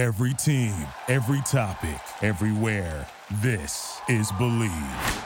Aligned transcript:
Every 0.00 0.32
team, 0.32 0.72
every 1.08 1.42
topic, 1.42 2.00
everywhere. 2.22 3.06
This 3.42 4.00
is 4.08 4.32
Bleav. 4.32 5.24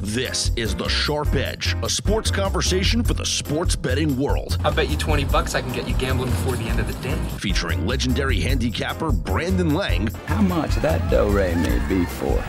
This 0.00 0.50
is 0.56 0.74
The 0.74 0.88
Sharp 0.88 1.34
Edge, 1.34 1.76
a 1.82 1.90
sports 1.90 2.30
conversation 2.30 3.02
for 3.02 3.12
the 3.12 3.26
sports 3.26 3.76
betting 3.76 4.16
world. 4.16 4.56
I 4.64 4.70
bet 4.70 4.88
you 4.88 4.96
20 4.96 5.26
bucks 5.26 5.54
I 5.54 5.60
can 5.60 5.70
get 5.72 5.86
you 5.86 5.94
gambling 5.96 6.30
before 6.30 6.56
the 6.56 6.64
end 6.64 6.80
of 6.80 6.86
the 6.86 6.94
day. 7.06 7.18
Featuring 7.36 7.86
legendary 7.86 8.40
handicapper 8.40 9.12
Brandon 9.12 9.74
Lang. 9.74 10.06
How 10.24 10.40
much 10.40 10.76
that 10.76 11.10
do 11.10 11.28
ray 11.28 11.54
may 11.56 11.86
be 11.90 12.06
for? 12.06 12.42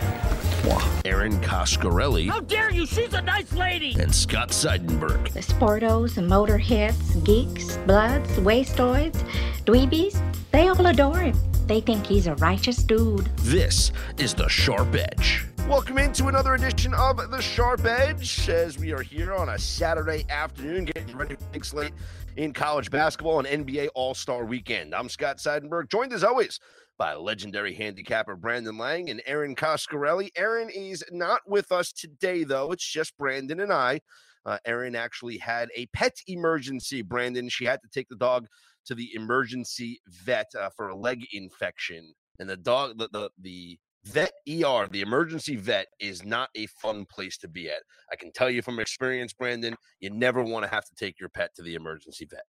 Erin 1.04 1.40
Coscarelli. 1.40 2.28
How 2.28 2.40
dare 2.40 2.70
you? 2.70 2.86
She's 2.86 3.14
a 3.14 3.22
nice 3.22 3.52
lady. 3.52 3.96
And 3.98 4.14
Scott 4.14 4.50
Seidenberg. 4.50 5.32
The 5.32 5.40
sportos, 5.40 6.14
the 6.14 6.22
motorheads, 6.22 7.24
geeks, 7.24 7.76
bloods, 7.78 8.30
wastoids, 8.38 9.16
dweebies, 9.64 10.20
they 10.52 10.68
all 10.68 10.86
adore 10.86 11.18
him. 11.18 11.36
They 11.66 11.80
think 11.80 12.06
he's 12.06 12.26
a 12.26 12.34
righteous 12.36 12.82
dude. 12.82 13.26
This 13.38 13.92
is 14.18 14.34
The 14.34 14.48
Sharp 14.48 14.94
Edge. 14.94 15.47
Welcome 15.68 15.98
into 15.98 16.28
another 16.28 16.54
edition 16.54 16.94
of 16.94 17.30
The 17.30 17.42
Sharp 17.42 17.84
Edge 17.84 18.48
as 18.48 18.78
we 18.78 18.94
are 18.94 19.02
here 19.02 19.34
on 19.34 19.50
a 19.50 19.58
Saturday 19.58 20.24
afternoon 20.30 20.86
getting 20.86 21.14
ready 21.14 21.36
for 21.36 21.44
the 21.52 21.62
slate 21.62 21.92
in 22.36 22.54
college 22.54 22.90
basketball 22.90 23.44
and 23.44 23.66
NBA 23.66 23.88
All 23.94 24.14
Star 24.14 24.46
weekend. 24.46 24.94
I'm 24.94 25.10
Scott 25.10 25.36
Seidenberg, 25.36 25.90
joined 25.90 26.14
as 26.14 26.24
always 26.24 26.58
by 26.96 27.12
legendary 27.12 27.74
handicapper 27.74 28.34
Brandon 28.34 28.78
Lang 28.78 29.10
and 29.10 29.20
Erin 29.26 29.54
Coscarelli. 29.54 30.30
Erin 30.36 30.70
is 30.70 31.04
not 31.12 31.42
with 31.46 31.70
us 31.70 31.92
today, 31.92 32.44
though. 32.44 32.72
It's 32.72 32.90
just 32.90 33.18
Brandon 33.18 33.60
and 33.60 33.72
I. 33.72 34.00
Uh, 34.46 34.56
Erin 34.64 34.96
actually 34.96 35.36
had 35.36 35.68
a 35.76 35.84
pet 35.92 36.16
emergency, 36.26 37.02
Brandon. 37.02 37.50
She 37.50 37.66
had 37.66 37.82
to 37.82 37.88
take 37.92 38.08
the 38.08 38.16
dog 38.16 38.46
to 38.86 38.94
the 38.94 39.10
emergency 39.14 40.00
vet 40.24 40.50
uh, 40.58 40.70
for 40.74 40.88
a 40.88 40.96
leg 40.96 41.26
infection. 41.30 42.14
And 42.38 42.48
the 42.48 42.56
dog, 42.56 42.96
the, 42.96 43.10
the, 43.12 43.30
the 43.38 43.78
vet 44.08 44.32
ER, 44.48 44.88
the 44.90 45.00
emergency 45.00 45.56
vet, 45.56 45.86
is 46.00 46.24
not 46.24 46.48
a 46.56 46.66
fun 46.66 47.04
place 47.04 47.36
to 47.38 47.48
be 47.48 47.68
at. 47.68 47.82
I 48.12 48.16
can 48.16 48.32
tell 48.32 48.50
you 48.50 48.62
from 48.62 48.80
experience, 48.80 49.32
Brandon, 49.32 49.76
you 50.00 50.10
never 50.10 50.42
want 50.42 50.64
to 50.64 50.70
have 50.70 50.84
to 50.84 50.94
take 50.94 51.20
your 51.20 51.28
pet 51.28 51.54
to 51.56 51.62
the 51.62 51.74
emergency 51.74 52.26
vet. 52.28 52.44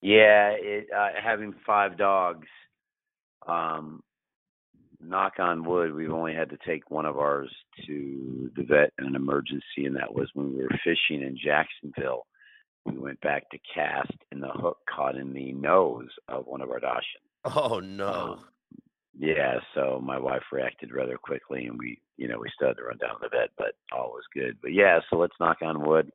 Yeah, 0.00 0.50
it, 0.50 0.86
uh, 0.94 1.08
having 1.22 1.54
five 1.66 1.96
dogs, 1.96 2.46
um, 3.46 4.02
knock 5.00 5.34
on 5.38 5.64
wood, 5.64 5.94
we've 5.94 6.12
only 6.12 6.34
had 6.34 6.50
to 6.50 6.58
take 6.66 6.90
one 6.90 7.06
of 7.06 7.18
ours 7.18 7.50
to 7.86 8.50
the 8.56 8.62
vet 8.62 8.92
in 8.98 9.06
an 9.06 9.14
emergency, 9.14 9.84
and 9.86 9.96
that 9.96 10.14
was 10.14 10.28
when 10.34 10.54
we 10.54 10.62
were 10.62 10.78
fishing 10.84 11.22
in 11.22 11.38
Jacksonville. 11.42 12.26
We 12.84 12.98
went 12.98 13.20
back 13.20 13.48
to 13.50 13.58
cast, 13.74 14.12
and 14.30 14.42
the 14.42 14.48
hook 14.48 14.78
caught 14.94 15.16
in 15.16 15.32
the 15.32 15.52
nose 15.52 16.08
of 16.28 16.46
one 16.46 16.60
of 16.60 16.70
our 16.70 16.80
Dachshunds. 16.80 17.54
Oh 17.54 17.80
no! 17.80 18.08
Um, 18.08 18.44
yeah, 19.18 19.58
so 19.74 20.00
my 20.02 20.18
wife 20.18 20.42
reacted 20.52 20.92
rather 20.92 21.16
quickly, 21.16 21.66
and 21.66 21.78
we, 21.78 22.00
you 22.16 22.28
know, 22.28 22.38
we 22.38 22.50
still 22.54 22.68
had 22.68 22.76
to 22.78 22.84
run 22.84 22.98
down 22.98 23.10
to 23.10 23.16
the 23.22 23.28
vet, 23.28 23.50
but 23.56 23.74
all 23.92 24.10
was 24.10 24.24
good. 24.34 24.56
But 24.60 24.72
yeah, 24.72 24.98
so 25.08 25.16
let's 25.16 25.36
knock 25.38 25.58
on 25.62 25.86
wood. 25.86 26.10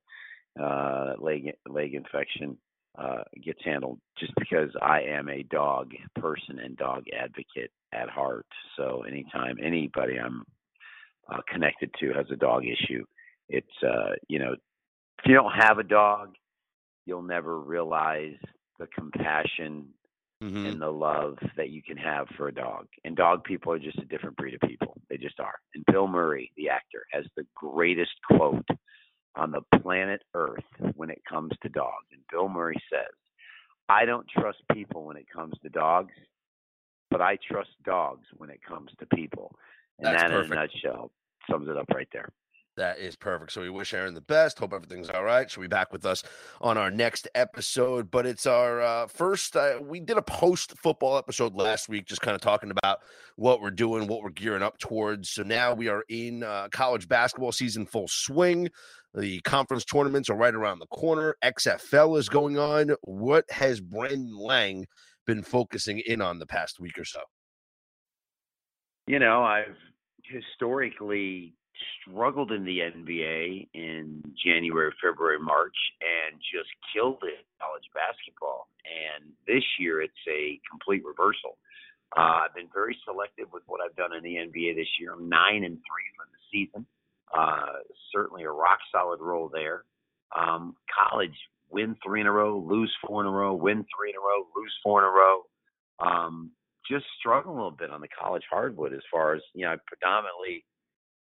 Uh, 0.60 1.14
leg 1.20 1.54
leg 1.70 1.94
infection 1.94 2.58
uh, 2.98 3.24
gets 3.44 3.60
handled 3.64 4.00
just 4.18 4.34
because 4.38 4.70
I 4.82 5.02
am 5.02 5.30
a 5.30 5.44
dog 5.44 5.92
person 6.16 6.60
and 6.60 6.76
dog 6.76 7.06
advocate 7.18 7.72
at 7.94 8.10
heart. 8.10 8.48
So 8.76 9.04
anytime 9.08 9.58
anybody 9.64 10.20
I'm 10.20 10.44
uh, 11.32 11.38
connected 11.52 11.92
to 12.00 12.14
has 12.14 12.26
a 12.32 12.36
dog 12.36 12.64
issue, 12.66 13.06
it's 13.48 13.68
uh, 13.84 14.16
you 14.28 14.40
know, 14.40 14.54
if 14.54 15.26
you 15.26 15.36
don't 15.36 15.54
have 15.54 15.78
a 15.78 15.84
dog, 15.84 16.36
you'll 17.06 17.22
never 17.22 17.60
realize 17.60 18.36
the 18.80 18.88
compassion 18.88 19.88
mm-hmm. 20.44 20.66
and 20.66 20.82
the 20.82 20.90
love 20.90 21.38
that 21.58 21.70
you 21.70 21.82
can 21.82 21.98
have 21.98 22.28
for 22.38 22.48
a 22.48 22.54
dog. 22.54 22.88
And 23.04 23.16
dog 23.16 23.44
people 23.44 23.72
are 23.72 23.80
just 23.80 24.00
a 24.00 24.06
different 24.06 24.38
breed 24.38 24.54
of 24.54 24.62
people. 24.62 25.00
They 25.10 25.18
just 25.18 25.40
are. 25.40 25.56
And 25.76 25.84
Bill 25.92 26.08
Murray, 26.08 26.52
the 26.58 26.70
actor, 26.70 27.06
has 27.12 27.26
the 27.36 27.46
greatest 27.56 28.12
quote 28.30 28.66
on 29.36 29.52
the 29.52 29.62
planet 29.82 30.22
Earth 30.34 30.64
when 30.96 31.10
it 31.10 31.22
comes 31.30 31.52
to 31.62 31.70
dogs. 31.70 32.08
And 32.12 32.22
Bill 32.32 32.50
Murray 32.50 32.82
says, 32.92 33.14
I 33.88 34.06
don't 34.06 34.28
trust 34.30 34.60
people 34.72 35.06
when 35.06 35.18
it 35.18 35.26
comes 35.34 35.54
to 35.64 35.70
dogs, 35.70 36.14
but 37.10 37.22
I 37.22 37.38
trust 37.50 37.72
dogs 37.84 38.28
when 38.38 38.50
it 38.50 38.60
comes 38.68 38.92
to 39.00 39.06
people. 39.16 39.56
And 39.98 40.08
That's 40.08 40.24
that, 40.24 40.32
perfect. 40.32 40.54
in 40.54 40.58
a 40.58 40.62
nutshell, 40.62 41.12
sums 41.50 41.68
it 41.68 41.78
up 41.78 41.90
right 41.94 42.08
there. 42.14 42.30
That 42.78 43.00
is 43.00 43.16
perfect. 43.16 43.52
So 43.52 43.62
we 43.62 43.70
wish 43.70 43.94
Erin 43.94 44.14
the 44.14 44.22
best. 44.22 44.58
Hope 44.58 44.74
everything's 44.74 45.10
all 45.10 45.24
right. 45.24 45.50
She'll 45.52 45.62
be 45.62 45.68
back 45.68 45.92
with 45.92 46.06
us 46.06 46.24
on 46.62 46.78
our 46.78 46.90
next 46.90 47.28
episode. 47.36 48.10
But 48.10 48.26
it's 48.26 48.46
our 48.46 48.82
uh, 48.82 49.08
first. 49.08 49.56
Uh, 49.56 49.80
we 49.82 50.00
did 50.00 50.18
a 50.18 50.22
post 50.22 50.78
football 50.78 51.18
episode 51.18 51.56
last 51.56 51.90
week, 51.90 52.06
just 52.06 52.22
kind 52.22 52.36
of 52.36 52.42
talking 52.42 52.72
about 52.72 53.00
what 53.36 53.62
we're 53.62 53.72
doing, 53.72 54.08
what 54.08 54.24
we're 54.24 54.30
gearing 54.30 54.64
up 54.64 54.78
towards. 54.78 55.30
So 55.30 55.44
now 55.44 55.74
we 55.74 55.90
are 55.90 56.04
in 56.08 56.44
uh, 56.44 56.70
college 56.72 57.08
basketball 57.10 57.52
season 57.52 57.86
full 57.86 58.08
swing. 58.08 58.70
The 59.14 59.42
conference 59.42 59.84
tournaments 59.84 60.30
are 60.30 60.38
right 60.38 60.56
around 60.56 60.80
the 60.80 60.88
corner. 60.88 61.36
XFL 61.44 62.18
is 62.18 62.30
going 62.30 62.58
on. 62.58 62.96
What 63.02 63.46
has 63.50 63.82
Brandon 63.82 64.38
Lang 64.38 64.86
been 65.26 65.44
focusing 65.44 66.00
in 66.00 66.22
on 66.22 66.40
the 66.40 66.46
past 66.46 66.80
week 66.80 66.98
or 66.98 67.06
so? 67.06 67.20
You 69.08 69.20
know, 69.20 69.44
I've 69.44 69.76
historically 70.24 71.56
struggled 72.02 72.52
in 72.52 72.66
the 72.66 72.80
NBA 72.80 73.70
in 73.74 74.24
January, 74.44 74.92
February, 75.02 75.40
March, 75.40 75.76
and 76.02 76.40
just 76.40 76.70
killed 76.94 77.24
it 77.24 77.46
college 77.60 77.88
basketball. 77.94 78.68
And 78.86 79.32
this 79.48 79.64
year, 79.80 80.02
it's 80.02 80.24
a 80.28 80.60
complete 80.70 81.04
reversal. 81.06 81.58
Uh, 82.18 82.48
I've 82.48 82.56
been 82.56 82.70
very 82.74 82.98
selective 83.06 83.48
with 83.54 83.64
what 83.68 83.82
I've 83.82 83.96
done 83.96 84.16
in 84.16 84.24
the 84.24 84.36
NBA 84.42 84.76
this 84.76 84.90
year. 85.00 85.14
I'm 85.14 85.30
nine 85.30 85.64
and 85.64 85.78
three 85.78 86.10
for 86.18 86.26
the 86.26 86.42
season. 86.52 86.86
Uh, 87.30 87.86
certainly 88.12 88.44
a 88.44 88.52
rock 88.52 88.80
solid 88.92 89.22
role 89.22 89.50
there. 89.54 89.84
Um, 90.36 90.76
college, 90.90 91.36
win 91.70 91.96
three 92.04 92.22
in 92.22 92.28
a 92.28 92.32
row, 92.32 92.58
lose 92.58 92.94
four 93.06 93.22
in 93.22 93.28
a 93.28 93.32
row, 93.32 93.54
win 93.54 93.86
three 93.96 94.10
in 94.10 94.16
a 94.16 94.20
row, 94.20 94.48
lose 94.56 94.74
four 94.84 95.02
in 95.02 95.06
a 95.06 95.12
row. 95.12 95.42
Um, 96.00 96.52
just 96.90 97.06
struggling 97.20 97.56
a 97.56 97.58
little 97.58 97.78
bit 97.78 97.92
on 97.92 98.02
the 98.02 98.08
college 98.08 98.44
hardwood 98.50 98.94
as 98.94 99.02
far 99.12 99.36
as 99.36 99.42
you 99.54 99.66
know. 99.66 99.74
I 99.74 99.76
predominantly 99.86 100.66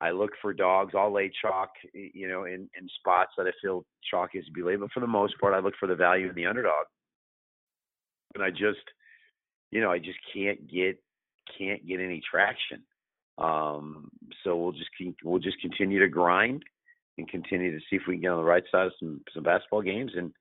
I 0.00 0.10
look 0.10 0.30
for 0.40 0.52
dogs. 0.52 0.94
I'll 0.96 1.12
lay 1.12 1.30
chalk, 1.42 1.70
you 1.92 2.26
know, 2.28 2.44
in, 2.44 2.68
in 2.78 2.88
spots 2.98 3.32
that 3.36 3.46
I 3.46 3.50
feel 3.60 3.84
chalk 4.10 4.30
is 4.34 4.46
to 4.46 4.52
be 4.52 4.62
laid. 4.62 4.80
But 4.80 4.92
for 4.92 5.00
the 5.00 5.06
most 5.06 5.38
part, 5.38 5.54
I 5.54 5.58
look 5.58 5.74
for 5.78 5.86
the 5.86 5.94
value 5.94 6.28
in 6.28 6.34
the 6.34 6.46
underdog. 6.46 6.86
And 8.34 8.42
I 8.42 8.50
just, 8.50 8.84
you 9.70 9.80
know, 9.80 9.90
I 9.90 9.98
just 9.98 10.18
can't 10.32 10.70
get 10.70 11.02
can't 11.58 11.86
get 11.86 12.00
any 12.00 12.22
traction. 12.30 12.82
Um, 13.38 14.10
so 14.44 14.56
we'll 14.56 14.72
just 14.72 14.90
keep, 14.96 15.16
we'll 15.24 15.40
just 15.40 15.60
continue 15.60 15.98
to 15.98 16.08
grind 16.08 16.62
and 17.18 17.28
continue 17.28 17.72
to 17.72 17.84
see 17.90 17.96
if 17.96 18.02
we 18.06 18.14
can 18.14 18.22
get 18.22 18.30
on 18.30 18.38
the 18.38 18.44
right 18.44 18.64
side 18.70 18.86
of 18.86 18.92
some 18.98 19.20
some 19.34 19.42
basketball 19.42 19.82
games 19.82 20.12
and 20.16 20.32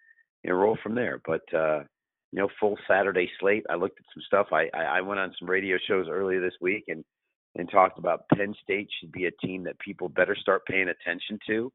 and 0.46 0.58
roll 0.58 0.78
from 0.82 0.96
there. 0.96 1.22
But 1.26 1.42
uh, 1.54 1.80
you 2.32 2.40
know, 2.40 2.50
full 2.60 2.78
Saturday 2.88 3.30
slate. 3.40 3.66
I 3.70 3.76
looked 3.76 4.00
at 4.00 4.06
some 4.14 4.24
stuff. 4.26 4.48
I, 4.54 4.70
I 4.74 5.00
I 5.00 5.02
went 5.02 5.20
on 5.20 5.34
some 5.38 5.50
radio 5.50 5.78
shows 5.86 6.08
earlier 6.10 6.40
this 6.40 6.56
week 6.62 6.86
and 6.88 7.04
and 7.56 7.70
talked 7.70 7.98
about 8.00 8.28
Penn 8.30 8.56
State 8.64 8.90
should 9.00 9.12
be 9.12 9.26
a 9.26 9.32
team 9.32 9.64
that 9.64 9.80
people 9.80 10.10
better 10.10 10.36
start 10.36 10.66
paying 10.66 10.90
attention 10.90 11.40
to. 11.48 11.72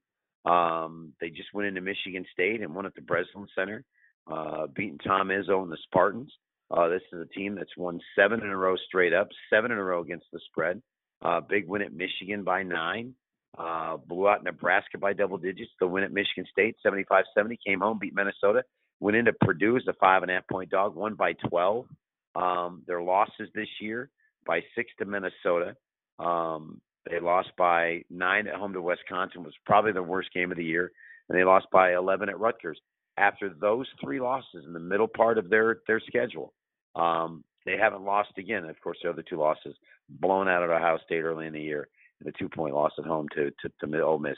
Um, 0.50 1.12
they 1.20 1.30
just 1.30 1.52
went 1.54 1.68
into 1.68 1.80
Michigan 1.80 2.24
State 2.32 2.60
and 2.60 2.74
won 2.74 2.86
at 2.86 2.94
the 2.94 3.00
Breslin 3.00 3.46
Center, 3.54 3.84
uh, 4.30 4.66
beating 4.74 4.98
Tom 4.98 5.28
Izzo 5.28 5.62
and 5.62 5.72
the 5.72 5.78
Spartans. 5.84 6.32
Uh, 6.70 6.88
this 6.88 7.02
is 7.12 7.20
a 7.20 7.38
team 7.38 7.54
that's 7.54 7.76
won 7.76 8.00
seven 8.16 8.40
in 8.40 8.48
a 8.48 8.56
row 8.56 8.76
straight 8.86 9.12
up, 9.12 9.28
seven 9.50 9.70
in 9.70 9.78
a 9.78 9.84
row 9.84 10.00
against 10.02 10.26
the 10.32 10.40
spread. 10.46 10.80
Uh, 11.22 11.40
big 11.40 11.66
win 11.66 11.82
at 11.82 11.92
Michigan 11.92 12.44
by 12.44 12.62
nine. 12.62 13.14
Uh, 13.56 13.96
blew 13.96 14.28
out 14.28 14.42
Nebraska 14.42 14.98
by 14.98 15.12
double 15.12 15.38
digits. 15.38 15.70
The 15.78 15.86
win 15.86 16.02
at 16.02 16.12
Michigan 16.12 16.44
State, 16.50 16.76
75-70, 16.84 17.56
came 17.64 17.80
home, 17.80 17.98
beat 18.00 18.14
Minnesota. 18.14 18.64
Went 19.00 19.16
into 19.16 19.32
Purdue 19.32 19.76
as 19.76 19.86
a 19.88 19.92
five 19.94 20.22
and 20.22 20.30
a 20.30 20.34
half 20.34 20.48
point 20.48 20.70
dog, 20.70 20.96
won 20.96 21.14
by 21.14 21.34
12. 21.48 21.86
Um, 22.34 22.82
their 22.86 23.00
losses 23.00 23.48
this 23.54 23.68
year, 23.80 24.10
by 24.46 24.60
six 24.74 24.90
to 24.98 25.04
Minnesota. 25.04 25.76
Um, 26.18 26.80
they 27.10 27.20
lost 27.20 27.50
by 27.56 28.02
nine 28.10 28.46
at 28.46 28.54
home 28.54 28.72
to 28.72 28.80
Wisconsin, 28.80 29.44
was 29.44 29.54
probably 29.66 29.92
the 29.92 30.02
worst 30.02 30.32
game 30.32 30.50
of 30.50 30.56
the 30.56 30.64
year, 30.64 30.92
and 31.28 31.38
they 31.38 31.44
lost 31.44 31.66
by 31.72 31.94
11 31.94 32.28
at 32.28 32.38
Rutgers. 32.38 32.78
After 33.16 33.48
those 33.48 33.86
three 34.02 34.20
losses 34.20 34.64
in 34.66 34.72
the 34.72 34.80
middle 34.80 35.06
part 35.06 35.38
of 35.38 35.48
their 35.48 35.78
their 35.86 36.00
schedule, 36.00 36.52
um, 36.96 37.44
they 37.64 37.76
haven't 37.76 38.04
lost 38.04 38.30
again. 38.38 38.64
Of 38.64 38.80
course, 38.80 38.98
the 39.02 39.10
other 39.10 39.22
two 39.22 39.36
losses 39.36 39.76
blown 40.08 40.48
out 40.48 40.64
at 40.64 40.70
Ohio 40.70 40.98
State 41.04 41.20
early 41.20 41.46
in 41.46 41.52
the 41.52 41.60
year, 41.60 41.88
and 42.18 42.26
the 42.26 42.36
two 42.36 42.48
point 42.48 42.74
loss 42.74 42.90
at 42.98 43.04
home 43.04 43.28
to 43.36 43.50
to, 43.50 43.86
to 43.86 44.02
Ole 44.02 44.18
Miss. 44.18 44.36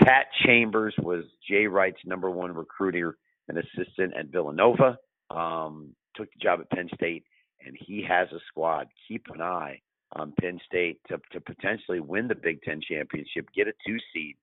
Pat 0.00 0.26
Chambers 0.44 0.94
was 1.02 1.24
Jay 1.48 1.66
Wright's 1.66 2.00
number 2.04 2.30
one 2.30 2.54
recruiter 2.54 3.16
and 3.48 3.58
assistant 3.58 4.14
at 4.16 4.26
Villanova. 4.26 4.98
Um, 5.30 5.94
took 6.14 6.28
the 6.32 6.40
job 6.40 6.60
at 6.60 6.70
Penn 6.70 6.88
State 6.94 7.24
and 7.66 7.76
he 7.78 8.04
has 8.08 8.28
a 8.32 8.40
squad. 8.48 8.88
Keep 9.08 9.26
an 9.34 9.40
eye 9.40 9.80
on 10.12 10.32
Penn 10.40 10.60
State 10.66 11.00
to, 11.08 11.18
to 11.32 11.40
potentially 11.40 12.00
win 12.00 12.28
the 12.28 12.34
Big 12.34 12.62
Ten 12.62 12.80
championship, 12.80 13.48
get 13.54 13.68
a 13.68 13.72
two 13.86 13.98
seed. 14.12 14.36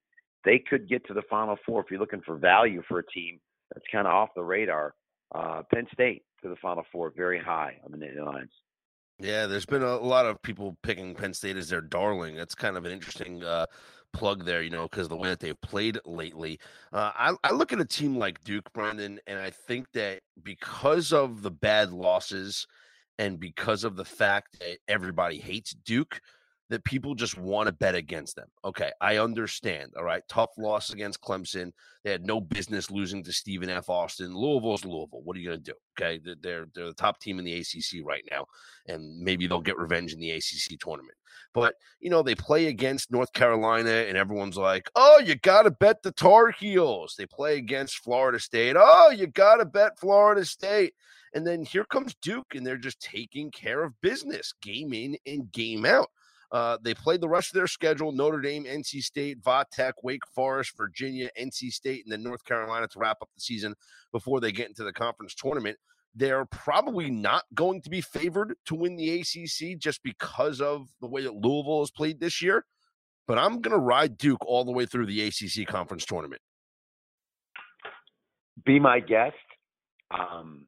They 0.44 0.60
could 0.60 0.90
get 0.90 1.06
to 1.08 1.14
the 1.14 1.22
Final 1.30 1.58
Four 1.66 1.82
if 1.82 1.92
you're 1.92 2.00
looking 2.00 2.22
for 2.26 2.38
value 2.38 2.82
for 2.88 3.00
a 3.00 3.06
team 3.08 3.40
that's 3.74 3.86
kind 3.92 4.08
of 4.08 4.14
off 4.14 4.30
the 4.36 4.44
radar. 4.44 4.96
Uh, 5.34 5.62
Penn 5.74 5.88
State, 5.94 6.24
to 6.42 6.50
the 6.50 6.56
Final 6.58 6.84
Four 6.92 7.14
very 7.16 7.40
high 7.40 7.78
on 7.86 7.92
the 7.92 7.98
Nittany 7.98 8.26
Lions. 8.26 8.52
Yeah, 9.20 9.46
there's 9.46 9.68
been 9.68 9.84
a 9.84 9.98
lot 9.98 10.26
of 10.26 10.42
people 10.42 10.78
picking 10.82 11.14
Penn 11.14 11.34
State 11.34 11.56
as 11.56 11.70
their 11.70 11.82
darling. 11.82 12.36
That's 12.36 12.56
kind 12.56 12.76
of 12.76 12.86
an 12.86 12.92
interesting 12.92 13.44
uh, 13.44 13.68
plug 14.14 14.46
there, 14.46 14.64
you 14.64 14.72
know, 14.72 14.84
because 14.84 15.08
the 15.08 15.16
way 15.16 15.30
that 15.30 15.40
they've 15.40 15.60
played 15.62 16.00
lately. 16.06 16.60
Uh, 16.92 17.12
I, 17.16 17.36
I 17.44 17.52
look 17.52 17.72
at 17.72 17.80
a 17.80 17.86
team 17.86 18.18
like 18.18 18.44
Duke, 18.44 18.74
Brandon, 18.74 19.20
and 19.28 19.40
I 19.40 19.52
think 19.52 19.92
that 19.94 20.22
because 20.42 21.14
of 21.14 21.44
the 21.44 21.52
bad 21.52 21.92
losses 21.92 22.66
and 23.22 23.40
because 23.40 23.84
of 23.84 23.96
the 23.96 24.04
fact 24.04 24.58
that 24.60 24.80
everybody 24.88 25.38
hates 25.38 25.76
Duke, 25.86 26.20
that 26.72 26.84
people 26.86 27.14
just 27.14 27.38
want 27.38 27.68
to 27.68 27.72
bet 27.72 27.94
against 27.94 28.36
them. 28.36 28.48
Okay, 28.66 28.92
I 29.00 29.18
understand. 29.18 29.92
All 29.96 30.04
right, 30.04 30.24
tough 30.28 30.50
loss 30.58 30.92
against 30.92 31.22
Clemson. 31.22 31.72
They 32.04 32.12
had 32.12 32.26
no 32.26 32.42
business 32.42 32.90
losing 32.90 33.24
to 33.24 33.32
Stephen 33.32 33.70
F. 33.70 33.90
Austin. 33.90 34.34
Louisville's 34.34 34.86
Louisville. 34.86 35.22
What 35.22 35.38
are 35.38 35.40
you 35.40 35.50
going 35.50 35.62
to 35.62 35.72
do? 35.72 35.78
Okay, 36.00 36.20
they're 36.42 36.66
they're 36.74 36.88
the 36.88 36.94
top 36.94 37.20
team 37.20 37.38
in 37.38 37.46
the 37.46 37.60
ACC 37.60 38.04
right 38.04 38.24
now, 38.32 38.48
and 38.88 39.20
maybe 39.20 39.46
they'll 39.46 39.62
get 39.62 39.78
revenge 39.78 40.14
in 40.14 40.20
the 40.20 40.32
ACC 40.32 40.80
tournament. 40.80 41.18
But 41.54 41.76
you 42.00 42.10
know 42.10 42.24
they 42.24 42.34
play 42.34 42.68
against 42.68 43.12
North 43.12 43.34
Carolina, 43.34 44.06
and 44.08 44.18
everyone's 44.18 44.58
like, 44.58 44.90
"Oh, 44.96 45.20
you 45.24 45.36
got 45.36 45.64
to 45.64 45.72
bet 45.72 46.02
the 46.02 46.12
Tar 46.12 46.50
Heels." 46.50 47.14
They 47.20 47.28
play 47.28 47.58
against 47.58 47.98
Florida 47.98 48.40
State. 48.40 48.78
Oh, 48.80 49.12
you 49.12 49.28
got 49.28 49.58
to 49.58 49.66
bet 49.66 50.00
Florida 50.00 50.44
State. 50.44 50.94
And 51.34 51.48
then 51.48 51.64
here 51.64 51.86
comes 51.86 52.16
Duke, 52.22 52.56
and 52.56 52.66
they're 52.66 52.78
just 52.78 53.02
taking 53.02 53.52
care 53.52 53.84
of 53.84 54.00
business, 54.02 54.54
game 54.62 54.94
in 54.94 55.16
and 55.26 55.52
game 55.52 55.86
out. 55.86 56.10
Uh, 56.52 56.78
they 56.82 56.94
played 56.94 57.22
the 57.22 57.30
rest 57.30 57.50
of 57.50 57.54
their 57.54 57.68
schedule 57.68 58.12
Notre 58.12 58.42
Dame, 58.42 58.66
NC 58.66 59.02
State, 59.02 59.38
Tech, 59.72 60.04
Wake 60.04 60.26
Forest, 60.36 60.76
Virginia, 60.76 61.30
NC 61.40 61.72
State, 61.72 62.04
and 62.04 62.12
then 62.12 62.24
North 62.24 62.44
Carolina 62.44 62.88
to 62.90 63.00
wrap 63.00 63.18
up 63.22 63.30
the 63.34 63.42
season 63.42 63.74
before 64.12 64.42
they 64.42 64.52
get 64.52 64.68
into 64.68 64.84
the 64.84 64.92
conference 64.92 65.34
tournament. 65.34 65.78
They're 66.14 66.46
probably 66.46 67.10
not 67.10 67.44
going 67.54 67.82
to 67.84 67.90
be 67.90 68.02
favored 68.02 68.56
to 68.66 68.76
win 68.76 68.98
the 68.98 69.22
ACC 69.22 69.80
just 69.80 70.04
because 70.04 70.60
of 70.60 70.90
the 71.00 71.08
way 71.08 71.24
that 71.24 71.34
Louisville 71.34 71.80
has 71.80 71.92
played 71.92 72.20
this 72.20 72.42
year. 72.42 72.66
But 73.28 73.38
I'm 73.38 73.62
going 73.62 73.72
to 73.72 73.82
ride 73.82 74.18
Duke 74.18 74.46
all 74.46 74.66
the 74.66 74.74
way 74.74 74.86
through 74.86 75.06
the 75.06 75.26
ACC 75.26 75.66
conference 75.66 76.06
tournament. 76.06 76.42
Be 78.66 78.78
my 78.78 79.00
guest. 79.00 79.38
Um, 80.12 80.68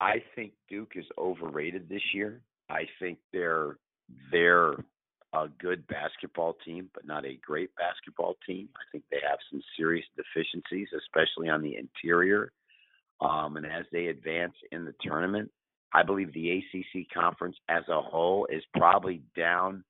I 0.00 0.22
think 0.34 0.52
Duke 0.68 0.92
is 0.96 1.06
overrated 1.18 1.88
this 1.88 2.02
year. 2.12 2.40
I 2.68 2.86
think 3.00 3.18
they're 3.32 3.78
they're 4.30 4.72
a 5.32 5.48
good 5.58 5.86
basketball 5.86 6.56
team, 6.64 6.88
but 6.94 7.06
not 7.06 7.24
a 7.24 7.38
great 7.44 7.70
basketball 7.76 8.36
team. 8.46 8.68
I 8.76 8.84
think 8.92 9.04
they 9.10 9.18
have 9.28 9.38
some 9.50 9.62
serious 9.76 10.06
deficiencies, 10.16 10.88
especially 10.96 11.48
on 11.48 11.62
the 11.62 11.76
interior. 11.76 12.52
Um, 13.20 13.56
and 13.56 13.66
as 13.66 13.84
they 13.92 14.06
advance 14.06 14.54
in 14.72 14.84
the 14.84 14.94
tournament, 15.02 15.50
I 15.92 16.02
believe 16.02 16.32
the 16.32 16.50
ACC 16.50 17.06
conference 17.12 17.56
as 17.68 17.82
a 17.88 18.00
whole 18.00 18.46
is 18.50 18.62
probably 18.76 19.22
down, 19.36 19.84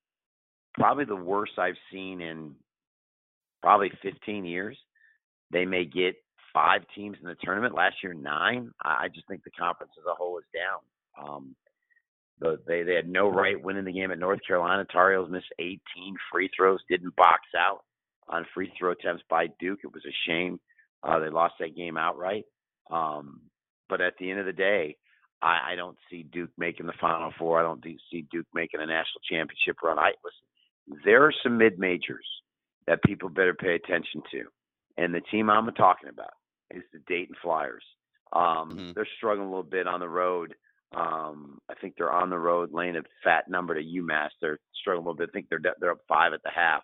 probably 0.74 1.04
the 1.04 1.16
worst 1.16 1.52
I've 1.58 1.76
seen 1.92 2.20
in 2.20 2.54
probably 3.62 3.90
15 4.02 4.44
years. 4.44 4.76
They 5.50 5.64
may 5.64 5.84
get 5.84 6.16
five 6.56 6.80
teams 6.94 7.18
in 7.20 7.28
the 7.28 7.36
tournament. 7.42 7.74
Last 7.74 7.96
year, 8.02 8.14
nine. 8.14 8.70
I 8.82 9.08
just 9.14 9.28
think 9.28 9.44
the 9.44 9.50
conference 9.50 9.92
as 9.98 10.04
a 10.10 10.14
whole 10.14 10.38
is 10.38 10.44
down. 10.54 11.28
Um, 11.28 11.56
the, 12.40 12.58
they 12.66 12.82
they 12.82 12.94
had 12.94 13.08
no 13.08 13.28
right 13.28 13.62
winning 13.62 13.84
the 13.84 13.92
game 13.92 14.10
at 14.10 14.18
North 14.18 14.40
Carolina. 14.46 14.86
Tar 14.90 15.12
Heels 15.12 15.30
missed 15.30 15.52
18 15.58 15.78
free 16.32 16.48
throws, 16.56 16.80
didn't 16.88 17.14
box 17.14 17.42
out 17.56 17.80
on 18.28 18.46
free 18.54 18.72
throw 18.78 18.92
attempts 18.92 19.22
by 19.28 19.48
Duke. 19.60 19.80
It 19.84 19.92
was 19.92 20.04
a 20.06 20.16
shame. 20.26 20.58
Uh, 21.02 21.18
they 21.18 21.28
lost 21.28 21.54
that 21.60 21.76
game 21.76 21.98
outright. 21.98 22.44
Um, 22.90 23.42
but 23.90 24.00
at 24.00 24.14
the 24.18 24.30
end 24.30 24.40
of 24.40 24.46
the 24.46 24.52
day, 24.52 24.96
I, 25.42 25.72
I 25.72 25.74
don't 25.76 25.98
see 26.10 26.22
Duke 26.22 26.50
making 26.56 26.86
the 26.86 26.94
Final 27.00 27.32
Four. 27.38 27.60
I 27.60 27.64
don't 27.64 27.84
see 28.10 28.26
Duke 28.32 28.46
making 28.54 28.80
a 28.80 28.86
national 28.86 29.20
championship 29.30 29.76
run. 29.84 29.98
I 29.98 30.12
listen. 30.24 31.02
There 31.04 31.22
are 31.24 31.32
some 31.42 31.58
mid 31.58 31.78
majors 31.78 32.26
that 32.86 33.02
people 33.02 33.28
better 33.28 33.52
pay 33.52 33.74
attention 33.74 34.22
to, 34.32 34.44
and 34.96 35.14
the 35.14 35.20
team 35.20 35.50
I'm 35.50 35.66
talking 35.74 36.08
about 36.08 36.32
is 36.70 36.82
the 36.92 37.00
Dayton 37.06 37.36
Flyers. 37.42 37.84
Um, 38.32 38.70
mm-hmm. 38.70 38.90
They're 38.94 39.08
struggling 39.16 39.48
a 39.48 39.50
little 39.50 39.62
bit 39.62 39.86
on 39.86 40.00
the 40.00 40.08
road. 40.08 40.54
Um, 40.94 41.58
I 41.68 41.74
think 41.74 41.94
they're 41.96 42.12
on 42.12 42.30
the 42.30 42.38
road, 42.38 42.70
laying 42.72 42.96
a 42.96 43.02
fat 43.24 43.48
number 43.48 43.74
to 43.74 43.82
UMass. 43.82 44.30
They're 44.40 44.58
struggling 44.80 45.06
a 45.06 45.08
little 45.08 45.18
bit. 45.18 45.30
I 45.30 45.32
think 45.32 45.48
they're 45.48 45.74
they're 45.80 45.92
up 45.92 46.00
five 46.08 46.32
at 46.32 46.42
the 46.42 46.50
half, 46.54 46.82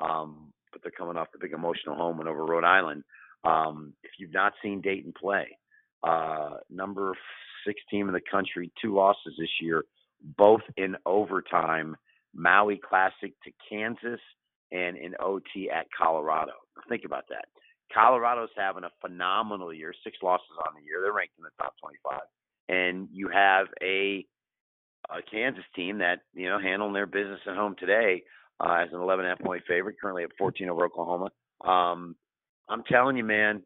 um, 0.00 0.52
but 0.72 0.82
they're 0.82 0.90
coming 0.90 1.16
off 1.16 1.32
the 1.32 1.38
big 1.38 1.52
emotional 1.52 1.96
home 1.96 2.18
win 2.18 2.28
over 2.28 2.44
Rhode 2.44 2.64
Island. 2.64 3.04
Um, 3.44 3.92
if 4.02 4.12
you've 4.18 4.32
not 4.32 4.54
seen 4.62 4.80
Dayton 4.80 5.12
play, 5.18 5.56
uh, 6.02 6.56
number 6.70 7.14
six 7.66 7.80
team 7.90 8.08
in 8.08 8.14
the 8.14 8.20
country, 8.30 8.72
two 8.80 8.94
losses 8.94 9.34
this 9.38 9.50
year, 9.60 9.84
both 10.36 10.62
in 10.76 10.96
overtime. 11.06 11.96
Maui 12.34 12.80
Classic 12.82 13.34
to 13.44 13.50
Kansas 13.68 14.20
and 14.70 14.96
in 14.96 15.14
OT 15.20 15.70
at 15.70 15.86
Colorado. 15.96 16.52
Think 16.88 17.02
about 17.04 17.24
that. 17.28 17.44
Colorado's 17.94 18.50
having 18.56 18.84
a 18.84 18.90
phenomenal 19.00 19.72
year, 19.72 19.94
six 20.04 20.16
losses 20.22 20.56
on 20.66 20.74
the 20.74 20.84
year. 20.84 21.00
They're 21.02 21.12
ranked 21.12 21.34
in 21.38 21.44
the 21.44 21.50
top 21.58 21.74
25 21.80 22.20
and 22.68 23.08
you 23.12 23.28
have 23.28 23.66
a 23.82 24.26
a 25.10 25.20
Kansas 25.30 25.64
team 25.74 25.98
that 25.98 26.20
you 26.32 26.48
know 26.48 26.58
handling 26.58 26.92
their 26.92 27.06
business 27.06 27.40
at 27.46 27.56
home 27.56 27.74
today 27.78 28.22
uh, 28.60 28.82
as 28.82 28.88
an 28.92 29.00
11 29.00 29.24
half 29.24 29.40
point 29.40 29.62
favorite, 29.68 29.96
currently 30.00 30.24
at 30.24 30.30
14 30.38 30.68
over 30.68 30.86
Oklahoma. 30.86 31.30
Um, 31.64 32.16
I'm 32.68 32.82
telling 32.84 33.16
you, 33.16 33.24
man, 33.24 33.62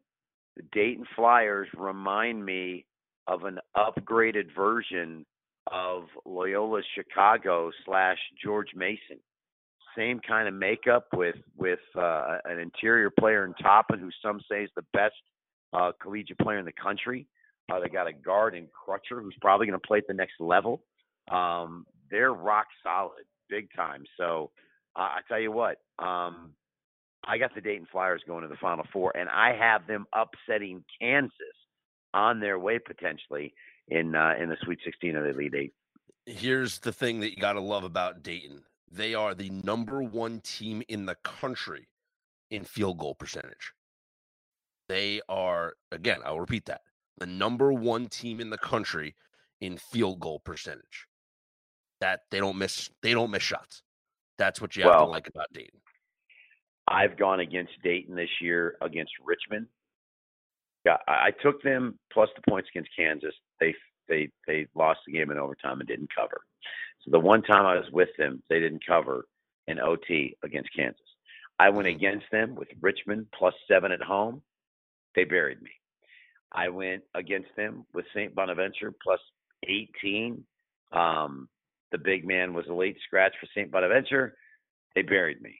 the 0.55 0.63
Dayton 0.71 1.05
Flyers 1.15 1.67
remind 1.75 2.43
me 2.43 2.85
of 3.27 3.43
an 3.43 3.59
upgraded 3.75 4.55
version 4.55 5.25
of 5.71 6.03
Loyola 6.25 6.81
Chicago 6.95 7.71
slash 7.85 8.17
George 8.43 8.69
Mason. 8.75 9.19
Same 9.97 10.19
kind 10.19 10.47
of 10.47 10.53
makeup 10.53 11.07
with 11.13 11.35
with 11.57 11.79
uh, 11.95 12.37
an 12.45 12.59
interior 12.59 13.09
player 13.09 13.45
in 13.45 13.53
Toppin, 13.55 13.99
who 13.99 14.09
some 14.21 14.39
say 14.49 14.63
is 14.63 14.69
the 14.75 14.85
best 14.93 15.15
uh, 15.73 15.91
collegiate 16.01 16.37
player 16.39 16.59
in 16.59 16.65
the 16.65 16.71
country. 16.71 17.27
Uh, 17.71 17.79
they 17.79 17.89
got 17.89 18.07
a 18.07 18.13
guard 18.13 18.55
in 18.55 18.67
Crutcher 18.67 19.21
who's 19.21 19.35
probably 19.41 19.67
going 19.67 19.79
to 19.79 19.87
play 19.87 19.97
at 19.97 20.07
the 20.07 20.13
next 20.13 20.39
level. 20.39 20.83
Um, 21.29 21.85
they're 22.09 22.31
rock 22.31 22.67
solid, 22.83 23.25
big 23.49 23.69
time. 23.75 24.03
So 24.17 24.51
uh, 24.95 25.01
I 25.01 25.19
tell 25.27 25.39
you 25.39 25.51
what, 25.51 25.77
um, 25.99 26.53
I 27.25 27.37
got 27.37 27.53
the 27.53 27.61
Dayton 27.61 27.87
Flyers 27.91 28.21
going 28.25 28.43
to 28.43 28.47
the 28.47 28.55
Final 28.55 28.85
Four, 28.93 29.15
and 29.17 29.27
I 29.29 29.53
have 29.55 29.85
them 29.87 30.05
upsetting 30.15 30.83
Kansas 31.01 31.33
on 32.13 32.39
their 32.39 32.57
way 32.57 32.79
potentially 32.79 33.53
in 33.89 34.15
uh, 34.15 34.33
in 34.41 34.49
the 34.49 34.57
Sweet 34.63 34.79
16 34.85 35.15
of 35.15 35.23
the 35.23 35.29
Elite 35.31 35.53
Eight. 35.55 35.73
Here's 36.25 36.79
the 36.79 36.93
thing 36.93 37.19
that 37.21 37.31
you 37.31 37.37
got 37.37 37.53
to 37.53 37.61
love 37.61 37.83
about 37.83 38.23
Dayton: 38.23 38.63
they 38.91 39.13
are 39.13 39.35
the 39.35 39.49
number 39.49 40.01
one 40.01 40.39
team 40.41 40.83
in 40.87 41.05
the 41.05 41.15
country 41.15 41.87
in 42.49 42.63
field 42.63 42.97
goal 42.97 43.15
percentage. 43.15 43.73
They 44.87 45.21
are 45.27 45.73
again. 45.91 46.19
I'll 46.25 46.39
repeat 46.39 46.65
that: 46.65 46.81
the 47.17 47.25
number 47.25 47.73
one 47.73 48.07
team 48.07 48.39
in 48.39 48.49
the 48.49 48.57
country 48.57 49.15
in 49.59 49.77
field 49.77 50.19
goal 50.19 50.39
percentage. 50.39 51.07
That 51.99 52.21
they 52.31 52.39
don't 52.39 52.57
miss 52.57 52.89
they 53.01 53.13
don't 53.13 53.31
miss 53.31 53.43
shots. 53.43 53.83
That's 54.37 54.61
what 54.61 54.75
you 54.75 54.83
have 54.83 54.91
well, 54.91 55.05
to 55.05 55.11
like 55.11 55.27
about 55.27 55.51
Dayton. 55.51 55.79
I've 56.87 57.17
gone 57.17 57.41
against 57.41 57.73
Dayton 57.83 58.15
this 58.15 58.29
year 58.39 58.77
against 58.81 59.11
Richmond. 59.25 59.67
Yeah, 60.85 60.97
I 61.07 61.31
took 61.43 61.61
them 61.63 61.99
plus 62.13 62.29
the 62.35 62.49
points 62.49 62.69
against 62.73 62.91
Kansas. 62.95 63.33
They 63.59 63.75
they 64.07 64.29
they 64.45 64.67
lost 64.73 64.99
the 65.05 65.11
game 65.11 65.31
in 65.31 65.37
overtime 65.37 65.79
and 65.79 65.87
didn't 65.87 66.09
cover. 66.15 66.41
So 67.07 67.11
the 67.11 67.19
one 67.19 67.41
time 67.41 67.65
I 67.65 67.75
was 67.75 67.89
with 67.91 68.09
them, 68.17 68.43
they 68.49 68.59
didn't 68.59 68.85
cover 68.85 69.25
in 69.67 69.79
OT 69.79 70.35
against 70.43 70.73
Kansas. 70.75 71.01
I 71.57 71.69
went 71.69 71.87
mm-hmm. 71.87 71.95
against 71.95 72.25
them 72.31 72.55
with 72.55 72.67
Richmond 72.81 73.27
plus 73.37 73.53
seven 73.67 73.91
at 73.93 74.01
home. 74.01 74.41
They 75.15 75.23
buried 75.23 75.61
me. 75.61 75.71
I 76.51 76.69
went 76.69 77.03
against 77.15 77.49
them 77.55 77.85
with 77.93 78.05
St. 78.13 78.35
Bonaventure 78.35 78.93
plus 79.01 79.19
18. 79.63 80.43
Um, 80.91 81.47
the 81.91 81.97
big 81.97 82.25
man 82.25 82.53
was 82.53 82.65
a 82.69 82.73
late 82.73 82.97
scratch 83.05 83.33
for 83.39 83.47
St. 83.55 83.71
Bonaventure. 83.71 84.35
They 84.93 85.01
buried 85.01 85.41
me. 85.41 85.55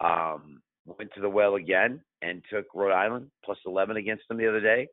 Um, 0.00 0.60
went 0.84 1.12
to 1.14 1.20
the 1.20 1.28
well 1.28 1.54
again 1.54 2.00
and 2.22 2.42
took 2.50 2.66
Rhode 2.74 2.92
Island 2.92 3.30
plus 3.44 3.58
11 3.66 3.96
against 3.96 4.24
them 4.28 4.38
the 4.38 4.48
other 4.48 4.60
day. 4.60 4.88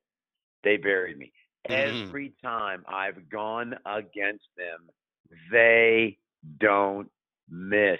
They 0.63 0.77
buried 0.77 1.17
me. 1.17 1.31
Mm-hmm. 1.67 2.05
Every 2.05 2.33
time 2.43 2.83
I've 2.87 3.29
gone 3.29 3.75
against 3.85 4.45
them, 4.55 4.89
they 5.51 6.17
don't 6.59 7.09
miss. 7.49 7.99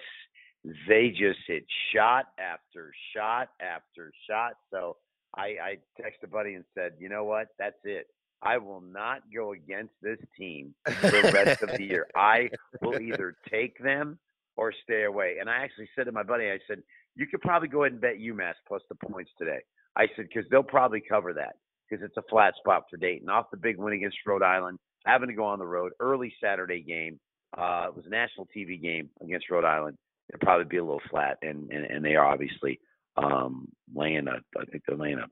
They 0.87 1.09
just 1.09 1.39
hit 1.47 1.65
shot 1.93 2.25
after 2.39 2.91
shot 3.15 3.49
after 3.61 4.11
shot. 4.29 4.53
So 4.71 4.97
I, 5.35 5.43
I 5.43 5.77
texted 6.01 6.23
a 6.23 6.27
buddy 6.27 6.55
and 6.55 6.65
said, 6.75 6.93
you 6.99 7.09
know 7.09 7.23
what? 7.23 7.47
That's 7.59 7.75
it. 7.83 8.07
I 8.41 8.57
will 8.57 8.81
not 8.81 9.21
go 9.33 9.53
against 9.53 9.93
this 10.01 10.19
team 10.37 10.73
the 10.85 11.31
rest 11.33 11.61
of 11.63 11.69
the 11.77 11.83
year. 11.83 12.07
I 12.15 12.49
will 12.81 12.99
either 12.99 13.35
take 13.49 13.77
them 13.83 14.19
or 14.57 14.73
stay 14.83 15.03
away. 15.03 15.37
And 15.39 15.49
I 15.49 15.57
actually 15.57 15.89
said 15.95 16.05
to 16.05 16.11
my 16.11 16.23
buddy, 16.23 16.45
I 16.49 16.59
said, 16.67 16.79
you 17.15 17.27
could 17.27 17.41
probably 17.41 17.67
go 17.67 17.83
ahead 17.83 17.93
and 17.93 18.01
bet 18.01 18.17
UMass 18.17 18.53
plus 18.67 18.81
the 18.89 18.95
points 18.95 19.31
today. 19.37 19.59
I 19.95 20.07
said, 20.15 20.27
because 20.33 20.49
they'll 20.51 20.63
probably 20.63 21.01
cover 21.07 21.33
that. 21.33 21.55
because 21.89 22.03
it's 22.03 22.17
a 22.17 22.23
flat 22.29 22.53
spot 22.57 22.83
for 22.89 22.97
Dayton. 22.97 23.29
Off 23.29 23.45
the 23.51 23.57
big 23.57 23.77
win 23.77 23.93
against 23.93 24.17
Rhode 24.25 24.43
Island, 24.43 24.79
having 25.05 25.29
to 25.29 25.35
go 25.35 25.45
on 25.45 25.59
the 25.59 25.65
road, 25.65 25.93
early 25.99 26.33
Saturday 26.41 26.81
game. 26.81 27.19
Uh, 27.57 27.85
it 27.87 27.95
was 27.95 28.05
a 28.05 28.09
national 28.09 28.47
TV 28.55 28.81
game 28.81 29.09
against 29.21 29.49
Rhode 29.49 29.65
Island. 29.65 29.97
It'll 30.29 30.43
probably 30.43 30.65
be 30.65 30.77
a 30.77 30.83
little 30.83 31.01
flat, 31.09 31.37
and 31.41 31.71
and, 31.71 31.85
and 31.85 32.03
they 32.03 32.15
are 32.15 32.25
obviously 32.25 32.79
um, 33.17 33.67
laying 33.93 34.27
a. 34.27 34.39
I 34.59 34.65
think 34.65 34.83
they're 34.87 34.97
laying 34.97 35.19
a 35.19 35.27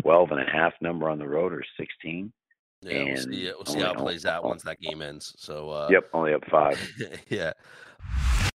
12 0.00 0.30
and 0.30 0.40
a 0.40 0.50
half 0.50 0.72
number 0.80 1.08
on 1.08 1.18
the 1.18 1.26
road 1.26 1.52
or 1.52 1.62
16. 1.78 2.32
Yeah, 2.82 3.04
we'll 3.04 3.16
see, 3.16 3.52
we'll 3.54 3.64
see 3.64 3.80
how 3.80 3.92
it 3.92 3.98
plays 3.98 4.26
out 4.26 4.44
once 4.44 4.62
that 4.64 4.80
game 4.80 5.02
ends. 5.02 5.34
So, 5.38 5.70
uh, 5.70 5.88
yep, 5.90 6.08
only 6.12 6.34
up 6.34 6.42
five. 6.50 6.80
yeah. 7.28 7.52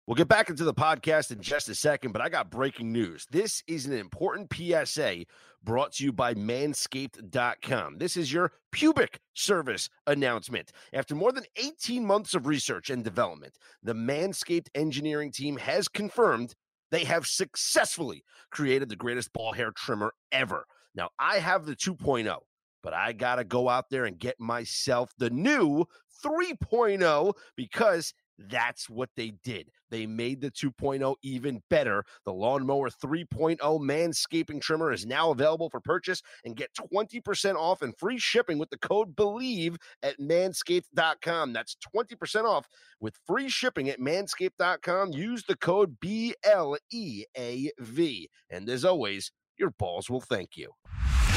We'll 0.07 0.15
get 0.15 0.29
back 0.29 0.51
into 0.51 0.63
the 0.63 0.73
podcast 0.73 1.33
in 1.33 1.41
just 1.41 1.69
a 1.69 1.75
second, 1.75 2.13
but 2.13 2.23
I 2.23 2.29
got 2.29 2.49
breaking 2.49 2.93
news. 2.93 3.27
This 3.29 3.65
is 3.67 3.87
an 3.87 3.93
important 3.93 4.53
PSA 4.55 5.25
brought 5.65 5.95
to 5.95 6.05
you 6.05 6.13
by 6.13 6.33
manscaped.com. 6.33 7.99
This 7.99 8.17
is 8.17 8.33
your 8.33 8.53
pubic 8.71 9.19
service 9.35 9.89
announcement. 10.07 10.71
After 10.93 11.17
more 11.17 11.33
than 11.33 11.43
18 11.57 12.07
months 12.07 12.35
of 12.35 12.47
research 12.47 12.89
and 12.89 13.03
development, 13.03 13.59
the 13.83 13.95
Manscaped 13.95 14.69
engineering 14.77 15.33
team 15.33 15.57
has 15.57 15.89
confirmed 15.89 16.55
they 16.93 17.03
have 17.03 17.27
successfully 17.27 18.23
created 18.53 18.89
the 18.89 18.95
greatest 18.95 19.33
ball 19.33 19.55
hair 19.55 19.73
trimmer 19.73 20.15
ever. 20.31 20.67
Now, 20.95 21.11
I 21.19 21.41
have 21.41 21.67
the 21.67 21.75
2.0, 21.75 22.33
but 22.81 22.95
I 22.95 23.13
got 23.13 23.37
to 23.37 23.45
go 23.45 23.69
out 23.69 23.91
there 23.91 24.05
and 24.05 24.21
get 24.21 24.39
myself 24.39 25.11
the 25.19 25.31
new 25.31 25.85
3.0 26.25 27.33
because 27.57 28.15
that's 28.39 28.89
what 28.89 29.11
they 29.17 29.33
did. 29.43 29.71
They 29.91 30.07
made 30.07 30.41
the 30.41 30.51
2.0 30.51 31.15
even 31.23 31.63
better. 31.71 32.05
The 32.25 32.33
Lawnmower 32.33 32.91
3.0 32.91 33.59
manscaping 33.59 34.61
trimmer 34.61 34.93
is 34.93 35.07
now 35.07 35.31
available 35.31 35.71
for 35.71 35.81
purchase 35.81 36.23
and 36.45 36.57
get 36.57 36.75
20% 36.75 37.55
off 37.55 37.83
and 37.83 37.97
free 37.97 38.19
shipping 38.19 38.59
with 38.59 38.71
the 38.71 38.79
code 38.79 39.15
BLEAV 39.17 39.77
at 40.03 40.19
manscaped.com. 40.19 41.53
That's 41.53 41.77
20% 41.97 42.45
off 42.45 42.69
with 43.01 43.19
free 43.27 43.49
shipping 43.49 43.89
at 43.89 44.01
manscaped.com. 44.01 45.13
Use 45.13 45.45
the 45.45 45.57
code 45.57 45.97
B 46.01 46.35
L 46.45 46.77
E 46.91 47.25
A 47.37 47.71
V. 47.79 48.29
And 48.51 48.69
as 48.69 48.85
always, 48.85 49.33
your 49.59 49.71
balls 49.71 50.11
will 50.11 50.21
thank 50.21 50.57
you. 50.57 50.73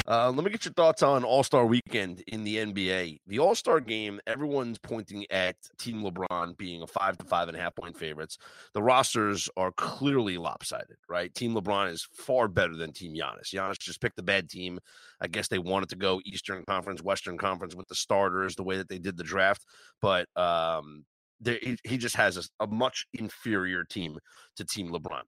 Uh, 0.10 0.32
let 0.32 0.44
me 0.44 0.50
get 0.50 0.66
your 0.66 0.74
thoughts 0.74 1.04
on 1.04 1.24
All 1.24 1.44
Star 1.44 1.68
Weekend 1.68 2.24
in 2.26 2.44
the 2.44 2.58
NBA. 2.58 3.20
The 3.28 3.38
All 3.38 3.54
Star 3.54 3.80
game, 3.80 4.20
everyone's 4.26 4.80
pointing 4.80 5.24
at 5.30 5.56
Team 5.78 6.02
LeBron 6.02 6.58
being 6.58 6.82
a 6.82 6.88
five 6.88 7.16
to 7.20 7.26
five 7.26 7.48
and 7.48 7.56
a 7.56 7.60
half 7.60 7.76
point 7.76 7.96
favorites. 7.96 8.40
The 8.74 8.82
rosters 8.82 9.48
are 9.56 9.72
clearly 9.72 10.40
lopsided, 10.40 10.98
right? 11.08 11.32
Team 11.36 11.54
LeBron 11.54 11.92
is 11.92 12.08
far 12.12 12.48
better 12.48 12.76
than 12.76 12.92
Team 12.92 13.14
Giannis. 13.14 13.54
Giannis 13.54 13.78
just 13.78 14.02
picked 14.02 14.18
a 14.18 14.24
bad 14.24 14.50
team. 14.50 14.80
I 15.22 15.28
guess 15.28 15.48
they 15.48 15.60
wanted 15.60 15.90
to 15.90 15.96
go 15.96 16.20
Eastern 16.26 16.64
Conference, 16.68 17.04
Western 17.04 17.38
Conference 17.38 17.76
with 17.76 17.88
the 17.88 17.94
starters, 17.94 18.56
the 18.56 18.64
way 18.64 18.78
that 18.78 18.90
they 18.90 18.98
did 18.98 19.16
the 19.16 19.24
draft. 19.24 19.64
But 20.02 20.28
um, 20.36 21.06
he, 21.46 21.78
he 21.84 22.00
just 22.00 22.16
has 22.16 22.36
a, 22.36 22.64
a 22.64 22.66
much 22.66 23.06
inferior 23.14 23.84
team 23.84 24.18
to 24.56 24.66
Team 24.66 24.90
LeBron. 24.90 25.22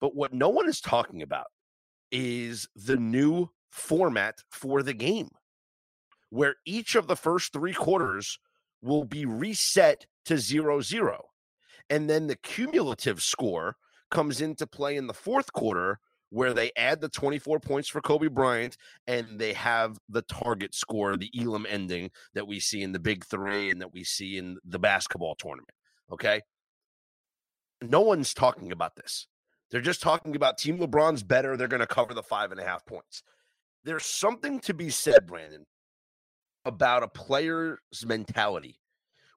But 0.00 0.14
what 0.14 0.32
no 0.32 0.50
one 0.50 0.68
is 0.68 0.80
talking 0.80 1.22
about 1.22 1.46
is 2.12 2.68
the 2.76 2.96
new 2.96 3.50
format 3.70 4.38
for 4.50 4.82
the 4.82 4.94
game 4.94 5.30
where 6.30 6.56
each 6.64 6.94
of 6.94 7.06
the 7.06 7.16
first 7.16 7.52
three 7.52 7.74
quarters 7.74 8.38
will 8.80 9.04
be 9.04 9.26
reset 9.26 10.06
to 10.24 10.38
zero 10.38 10.80
zero. 10.80 11.26
And 11.90 12.08
then 12.08 12.28
the 12.28 12.36
cumulative 12.36 13.20
score 13.20 13.76
comes 14.10 14.40
into 14.40 14.66
play 14.66 14.96
in 14.96 15.06
the 15.06 15.14
fourth 15.14 15.52
quarter 15.52 15.98
where 16.30 16.54
they 16.54 16.70
add 16.76 17.00
the 17.00 17.08
24 17.08 17.58
points 17.58 17.88
for 17.88 18.00
Kobe 18.00 18.28
Bryant 18.28 18.76
and 19.08 19.40
they 19.40 19.52
have 19.52 19.98
the 20.08 20.22
target 20.22 20.74
score, 20.74 21.16
the 21.16 21.30
Elam 21.36 21.66
ending 21.68 22.10
that 22.34 22.46
we 22.46 22.60
see 22.60 22.82
in 22.82 22.92
the 22.92 23.00
big 23.00 23.24
three 23.24 23.68
and 23.68 23.80
that 23.80 23.92
we 23.92 24.04
see 24.04 24.38
in 24.38 24.56
the 24.64 24.78
basketball 24.78 25.34
tournament. 25.34 25.74
Okay. 26.12 26.40
No 27.82 28.00
one's 28.00 28.32
talking 28.32 28.70
about 28.70 28.94
this. 28.94 29.26
They're 29.70 29.80
just 29.80 30.02
talking 30.02 30.36
about 30.36 30.58
Team 30.58 30.78
LeBron's 30.78 31.24
better. 31.24 31.56
They're 31.56 31.66
going 31.68 31.80
to 31.80 31.86
cover 31.86 32.14
the 32.14 32.22
five 32.22 32.52
and 32.52 32.60
a 32.60 32.64
half 32.64 32.86
points 32.86 33.24
there's 33.84 34.06
something 34.06 34.60
to 34.60 34.74
be 34.74 34.90
said, 34.90 35.26
Brandon, 35.26 35.64
about 36.64 37.02
a 37.02 37.08
player's 37.08 37.78
mentality. 38.04 38.78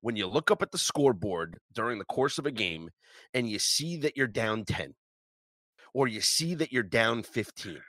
When 0.02 0.16
you 0.16 0.28
look 0.28 0.52
up 0.52 0.62
at 0.62 0.72
the 0.72 0.78
scoreboard 0.78 1.60
during 1.74 1.98
the 1.98 2.06
course 2.06 2.38
of 2.38 2.46
a 2.46 2.52
game 2.52 2.90
and 3.34 3.50
you 3.50 3.58
see 3.58 3.98
that 3.98 4.18
you're 4.18 4.28
down 4.28 4.66
10 4.66 4.94
or 5.94 6.08
you 6.08 6.20
see 6.20 6.56
that 6.56 6.74
you're 6.74 6.84
down 6.84 7.24
15 7.24 7.80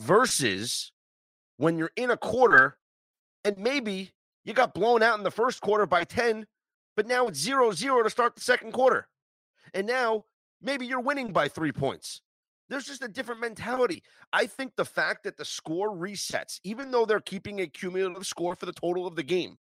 versus 0.00 0.90
when 1.56 1.78
you're 1.78 1.92
in 1.94 2.10
a 2.10 2.16
quarter 2.16 2.78
and 3.44 3.56
maybe 3.58 4.10
you 4.44 4.54
got 4.54 4.74
blown 4.74 5.02
out 5.02 5.18
in 5.18 5.24
the 5.24 5.30
first 5.30 5.60
quarter 5.60 5.86
by 5.86 6.02
10, 6.02 6.46
but 6.96 7.06
now 7.06 7.28
it's 7.28 7.38
0 7.38 7.70
0 7.72 8.02
to 8.02 8.10
start 8.10 8.34
the 8.34 8.40
second 8.40 8.72
quarter. 8.72 9.06
And 9.72 9.86
now 9.86 10.24
maybe 10.60 10.86
you're 10.86 11.00
winning 11.00 11.32
by 11.32 11.48
three 11.48 11.72
points. 11.72 12.22
There's 12.68 12.86
just 12.86 13.02
a 13.02 13.08
different 13.08 13.40
mentality. 13.40 14.02
I 14.32 14.46
think 14.46 14.72
the 14.76 14.84
fact 14.84 15.24
that 15.24 15.36
the 15.36 15.44
score 15.44 15.94
resets, 15.94 16.60
even 16.64 16.90
though 16.90 17.04
they're 17.04 17.20
keeping 17.20 17.60
a 17.60 17.66
cumulative 17.66 18.26
score 18.26 18.56
for 18.56 18.66
the 18.66 18.72
total 18.72 19.06
of 19.06 19.16
the 19.16 19.22
game, 19.22 19.56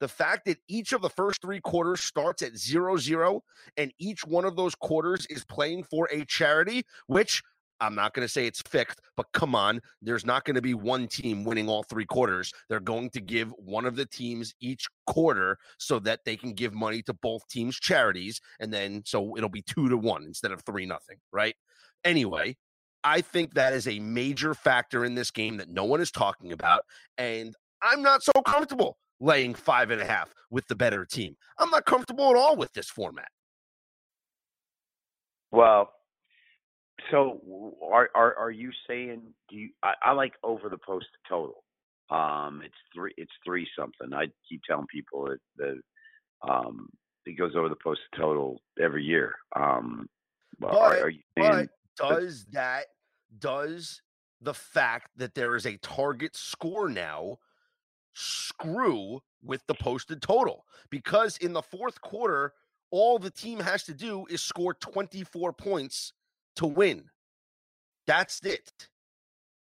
the 0.00 0.08
fact 0.08 0.46
that 0.46 0.58
each 0.66 0.92
of 0.92 1.02
the 1.02 1.10
first 1.10 1.42
three 1.42 1.60
quarters 1.60 2.00
starts 2.00 2.42
at 2.42 2.56
zero 2.56 2.96
zero 2.96 3.42
and 3.76 3.92
each 3.98 4.24
one 4.26 4.44
of 4.44 4.56
those 4.56 4.74
quarters 4.74 5.26
is 5.28 5.44
playing 5.44 5.84
for 5.84 6.08
a 6.10 6.24
charity, 6.24 6.84
which 7.06 7.42
I'm 7.80 7.94
not 7.94 8.12
going 8.12 8.26
to 8.26 8.32
say 8.32 8.46
it's 8.46 8.60
fixed, 8.62 9.00
but 9.16 9.26
come 9.32 9.54
on, 9.54 9.80
there's 10.02 10.26
not 10.26 10.44
going 10.44 10.54
to 10.54 10.62
be 10.62 10.74
one 10.74 11.08
team 11.08 11.44
winning 11.44 11.68
all 11.68 11.82
three 11.82 12.04
quarters. 12.04 12.52
They're 12.68 12.78
going 12.78 13.10
to 13.10 13.20
give 13.20 13.50
one 13.56 13.86
of 13.86 13.96
the 13.96 14.04
teams 14.04 14.54
each 14.60 14.86
quarter 15.06 15.58
so 15.78 15.98
that 16.00 16.20
they 16.24 16.36
can 16.36 16.52
give 16.52 16.74
money 16.74 17.02
to 17.02 17.14
both 17.14 17.48
teams' 17.48 17.80
charities. 17.80 18.40
And 18.60 18.72
then 18.72 19.02
so 19.06 19.36
it'll 19.36 19.48
be 19.48 19.62
two 19.62 19.88
to 19.88 19.96
one 19.96 20.24
instead 20.24 20.52
of 20.52 20.62
three 20.62 20.84
nothing, 20.84 21.16
right? 21.32 21.54
Anyway, 22.04 22.56
I 23.04 23.20
think 23.20 23.54
that 23.54 23.72
is 23.72 23.88
a 23.88 23.98
major 24.00 24.54
factor 24.54 25.04
in 25.04 25.14
this 25.14 25.30
game 25.30 25.56
that 25.58 25.68
no 25.68 25.84
one 25.84 26.00
is 26.00 26.10
talking 26.10 26.52
about. 26.52 26.84
And 27.18 27.54
I'm 27.82 28.02
not 28.02 28.22
so 28.22 28.32
comfortable 28.46 28.98
laying 29.20 29.54
five 29.54 29.90
and 29.90 30.00
a 30.00 30.04
half 30.04 30.32
with 30.50 30.66
the 30.68 30.74
better 30.74 31.04
team. 31.04 31.36
I'm 31.58 31.70
not 31.70 31.84
comfortable 31.84 32.30
at 32.30 32.36
all 32.36 32.56
with 32.56 32.72
this 32.72 32.88
format. 32.88 33.28
Well, 35.52 35.92
so 37.10 37.74
are 37.90 38.08
are 38.14 38.34
are 38.36 38.50
you 38.50 38.70
saying 38.88 39.22
do 39.48 39.56
you 39.56 39.70
I, 39.82 39.94
I 40.02 40.12
like 40.12 40.34
over 40.42 40.68
the 40.68 40.78
post 40.78 41.06
total. 41.28 41.64
Um 42.10 42.62
it's 42.64 42.74
three 42.94 43.12
it's 43.16 43.32
three 43.44 43.66
something. 43.78 44.12
I 44.14 44.26
keep 44.48 44.62
telling 44.68 44.86
people 44.86 45.26
that 45.26 45.38
the 45.56 46.48
um 46.48 46.88
it 47.26 47.38
goes 47.38 47.52
over 47.56 47.68
the 47.68 47.76
post 47.82 48.00
total 48.16 48.60
every 48.80 49.04
year. 49.04 49.34
Um 49.56 50.08
but, 50.58 50.76
are, 50.76 51.04
are 51.04 51.10
you 51.10 51.20
saying 51.38 51.68
does 52.08 52.46
that 52.52 52.86
does 53.38 54.02
the 54.40 54.54
fact 54.54 55.10
that 55.16 55.34
there 55.34 55.56
is 55.56 55.66
a 55.66 55.76
target 55.78 56.34
score 56.34 56.88
now 56.88 57.38
screw 58.14 59.20
with 59.42 59.66
the 59.66 59.74
posted 59.74 60.22
total? 60.22 60.64
Because 60.90 61.36
in 61.38 61.52
the 61.52 61.62
fourth 61.62 62.00
quarter 62.00 62.52
all 62.90 63.18
the 63.18 63.30
team 63.30 63.60
has 63.60 63.84
to 63.84 63.94
do 63.94 64.26
is 64.28 64.42
score 64.42 64.74
24 64.74 65.52
points 65.52 66.12
to 66.56 66.66
win. 66.66 67.04
That's 68.06 68.40
it. 68.44 68.88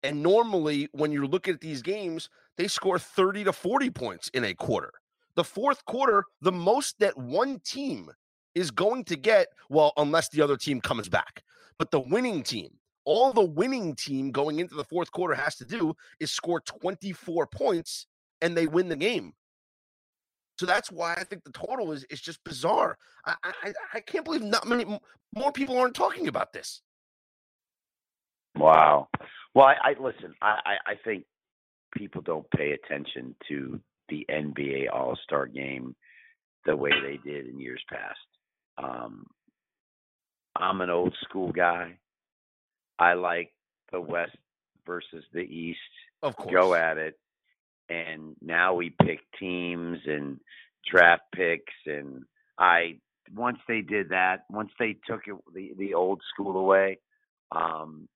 And 0.01 0.23
normally 0.23 0.89
when 0.93 1.11
you're 1.11 1.27
looking 1.27 1.53
at 1.53 1.61
these 1.61 1.81
games 1.81 2.29
they 2.57 2.67
score 2.67 2.99
30 2.99 3.45
to 3.45 3.53
40 3.53 3.89
points 3.91 4.29
in 4.33 4.43
a 4.43 4.53
quarter. 4.53 4.91
The 5.35 5.43
fourth 5.43 5.85
quarter 5.85 6.25
the 6.41 6.51
most 6.51 6.99
that 6.99 7.17
one 7.17 7.59
team 7.59 8.11
is 8.55 8.71
going 8.71 9.03
to 9.05 9.15
get 9.15 9.47
well 9.69 9.93
unless 9.97 10.29
the 10.29 10.41
other 10.41 10.57
team 10.57 10.81
comes 10.81 11.07
back 11.07 11.43
but 11.79 11.91
the 11.91 12.01
winning 12.01 12.43
team, 12.43 12.69
all 13.05 13.31
the 13.33 13.43
winning 13.43 13.95
team 13.95 14.31
going 14.31 14.59
into 14.59 14.75
the 14.75 14.83
fourth 14.83 15.11
quarter 15.11 15.33
has 15.33 15.55
to 15.55 15.65
do 15.65 15.95
is 16.19 16.29
score 16.29 16.59
24 16.59 17.47
points 17.47 18.05
and 18.41 18.55
they 18.55 18.67
win 18.67 18.89
the 18.89 18.97
game. 18.97 19.33
So 20.59 20.65
that's 20.65 20.91
why 20.91 21.13
I 21.13 21.23
think 21.23 21.45
the 21.45 21.53
total 21.53 21.93
is 21.93 22.03
is 22.09 22.19
just 22.19 22.43
bizarre. 22.43 22.97
I 23.25 23.35
I, 23.43 23.73
I 23.93 23.99
can't 24.01 24.25
believe 24.25 24.43
not 24.43 24.67
many 24.67 24.85
more 25.33 25.53
people 25.53 25.77
aren't 25.77 25.95
talking 25.95 26.27
about 26.27 26.51
this. 26.51 26.81
Wow. 28.57 29.07
Well, 29.55 29.67
I, 29.67 29.91
I 29.91 29.95
listen. 29.97 30.35
I, 30.41 30.75
I 30.85 30.95
think 31.05 31.23
people 31.95 32.21
don't 32.21 32.49
pay 32.51 32.71
attention 32.71 33.35
to 33.47 33.79
the 34.09 34.25
NBA 34.29 34.93
All 34.93 35.17
Star 35.23 35.47
Game 35.47 35.95
the 36.65 36.75
way 36.75 36.91
they 36.91 37.17
did 37.23 37.47
in 37.47 37.57
years 37.57 37.81
past. 37.89 38.19
Um, 38.81 39.25
I'm 40.55 40.81
an 40.81 40.89
old 40.89 41.15
school 41.23 41.51
guy. 41.51 41.97
I 42.97 43.13
like 43.13 43.51
the 43.91 44.01
West 44.01 44.37
versus 44.85 45.23
the 45.33 45.41
East. 45.41 45.79
Of 46.21 46.35
course. 46.35 46.53
Go 46.53 46.73
at 46.73 46.97
it. 46.97 47.17
And 47.89 48.35
now 48.41 48.75
we 48.75 48.93
pick 49.01 49.19
teams 49.39 49.99
and 50.05 50.39
draft 50.89 51.23
picks 51.33 51.73
and 51.85 52.23
I 52.57 52.99
once 53.35 53.59
they 53.67 53.81
did 53.81 54.09
that, 54.09 54.45
once 54.49 54.71
they 54.79 54.97
took 55.07 55.21
it 55.27 55.35
the, 55.53 55.71
the 55.77 55.93
old 55.93 56.21
school 56.33 56.57
away, 56.57 56.99
um 57.51 58.07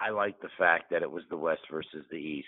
I 0.00 0.10
like 0.10 0.40
the 0.40 0.50
fact 0.58 0.90
that 0.90 1.02
it 1.02 1.10
was 1.10 1.24
the 1.28 1.36
West 1.36 1.62
versus 1.70 2.04
the 2.10 2.16
East. 2.16 2.46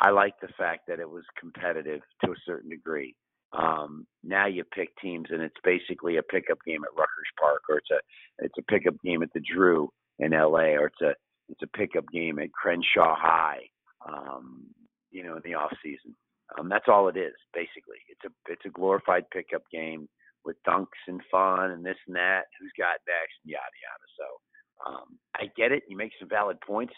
I 0.00 0.10
like 0.10 0.34
the 0.40 0.48
fact 0.58 0.86
that 0.88 1.00
it 1.00 1.08
was 1.08 1.24
competitive 1.38 2.02
to 2.24 2.30
a 2.30 2.36
certain 2.44 2.70
degree. 2.70 3.14
Um, 3.56 4.06
now 4.22 4.46
you 4.46 4.64
pick 4.64 4.90
teams, 5.00 5.28
and 5.30 5.42
it's 5.42 5.56
basically 5.64 6.16
a 6.16 6.22
pickup 6.22 6.58
game 6.66 6.84
at 6.84 6.96
Rucker 6.96 7.10
Park, 7.40 7.62
or 7.68 7.78
it's 7.78 7.90
a 7.90 8.44
it's 8.44 8.58
a 8.58 8.70
pickup 8.70 8.94
game 9.02 9.22
at 9.22 9.32
the 9.32 9.40
Drew 9.40 9.88
in 10.18 10.32
L.A., 10.32 10.76
or 10.76 10.86
it's 10.86 11.00
a 11.00 11.14
it's 11.48 11.62
a 11.62 11.76
pickup 11.76 12.04
game 12.12 12.38
at 12.38 12.52
Crenshaw 12.52 13.14
High. 13.16 13.60
Um, 14.06 14.66
you 15.10 15.22
know, 15.22 15.36
in 15.36 15.42
the 15.44 15.54
off 15.54 15.72
season. 15.82 16.14
Um, 16.58 16.68
that's 16.68 16.88
all 16.88 17.08
it 17.08 17.16
is, 17.16 17.34
basically. 17.54 17.98
It's 18.08 18.24
a 18.24 18.52
it's 18.52 18.64
a 18.66 18.70
glorified 18.70 19.24
pickup 19.32 19.62
game 19.72 20.08
with 20.44 20.56
dunks 20.68 21.00
and 21.08 21.20
fun 21.30 21.70
and 21.72 21.84
this 21.84 21.96
and 22.06 22.16
that. 22.16 22.42
Who's 22.60 22.72
got 22.78 23.00
next? 23.06 23.40
Yada 23.44 23.76
yada. 23.82 24.06
So 24.18 24.90
um, 24.90 25.18
I 25.34 25.50
get 25.56 25.72
it. 25.72 25.82
You 25.88 25.96
make 25.96 26.12
some 26.20 26.28
valid 26.28 26.60
points, 26.60 26.94